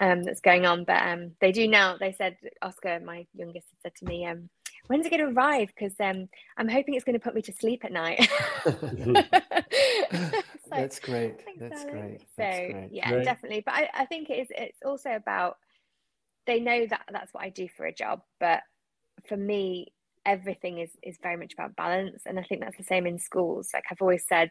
[0.01, 0.85] um, that's going on.
[0.85, 4.49] But um, they do now they said Oscar my youngest had said to me um,
[4.87, 5.69] when's it going to arrive?
[5.69, 8.29] Because um, I'm hoping it's going to put me to sleep at night.
[10.71, 11.35] That's great.
[11.59, 12.21] That's great.
[12.21, 12.89] So That's great.
[12.91, 13.25] yeah, great.
[13.25, 13.63] definitely.
[13.65, 14.49] But I, I think it is.
[14.51, 15.57] It's also about
[16.47, 18.61] they know that that's what I do for a job, but
[19.29, 19.93] for me,
[20.25, 23.71] everything is is very much about balance, and I think that's the same in schools.
[23.75, 24.51] Like I've always said,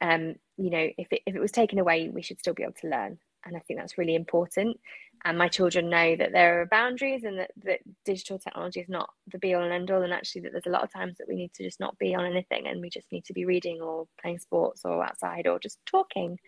[0.00, 2.74] um, you know, if it, if it was taken away, we should still be able
[2.82, 4.78] to learn, and I think that's really important
[5.24, 9.08] and my children know that there are boundaries and that, that digital technology is not
[9.32, 11.28] the be all and end all and actually that there's a lot of times that
[11.28, 13.80] we need to just not be on anything and we just need to be reading
[13.80, 16.38] or playing sports or outside or just talking.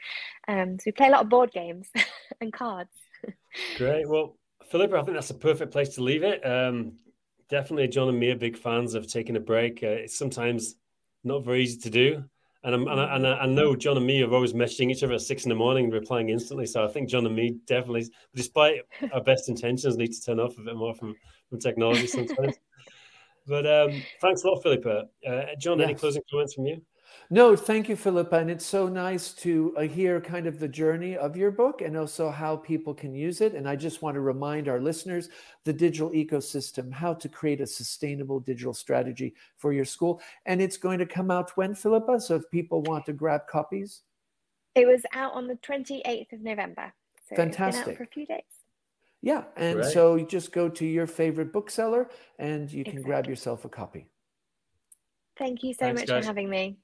[0.47, 1.89] Um, so we play a lot of board games
[2.41, 2.91] and cards.
[3.77, 4.09] Great.
[4.09, 4.37] Well
[4.71, 6.45] philippa i think that's a perfect place to leave it.
[6.45, 6.95] Um,
[7.49, 9.83] definitely john and me are big fans of taking a break.
[9.83, 10.75] Uh, it's sometimes
[11.25, 12.25] not very easy to do
[12.67, 15.15] and, I'm, and, I, and I know John and me are always messaging each other
[15.15, 16.67] at six in the morning, and replying instantly.
[16.67, 18.81] So I think John and me definitely, despite
[19.13, 21.15] our best intentions, need to turn off a bit more from,
[21.49, 22.57] from technology sometimes.
[23.47, 25.05] but um, thanks a lot, Philippa.
[25.25, 25.89] Uh, John, yes.
[25.89, 26.83] any closing comments from you?
[27.29, 28.37] No, thank you, Philippa.
[28.37, 31.97] And it's so nice to uh, hear kind of the journey of your book and
[31.97, 33.55] also how people can use it.
[33.55, 35.29] And I just want to remind our listeners
[35.65, 40.21] the digital ecosystem, how to create a sustainable digital strategy for your school.
[40.47, 42.21] And it's going to come out when, Philippa?
[42.21, 44.03] So if people want to grab copies?
[44.77, 46.93] It was out on the 28th of November.
[47.29, 47.97] So Fantastic.
[47.97, 48.43] for a few days.
[49.21, 49.45] Yeah.
[49.57, 49.93] And right.
[49.93, 52.09] so you just go to your favorite bookseller
[52.39, 53.03] and you can exactly.
[53.03, 54.07] grab yourself a copy.
[55.37, 56.23] Thank you so Thanks, much guys.
[56.25, 56.79] for having me.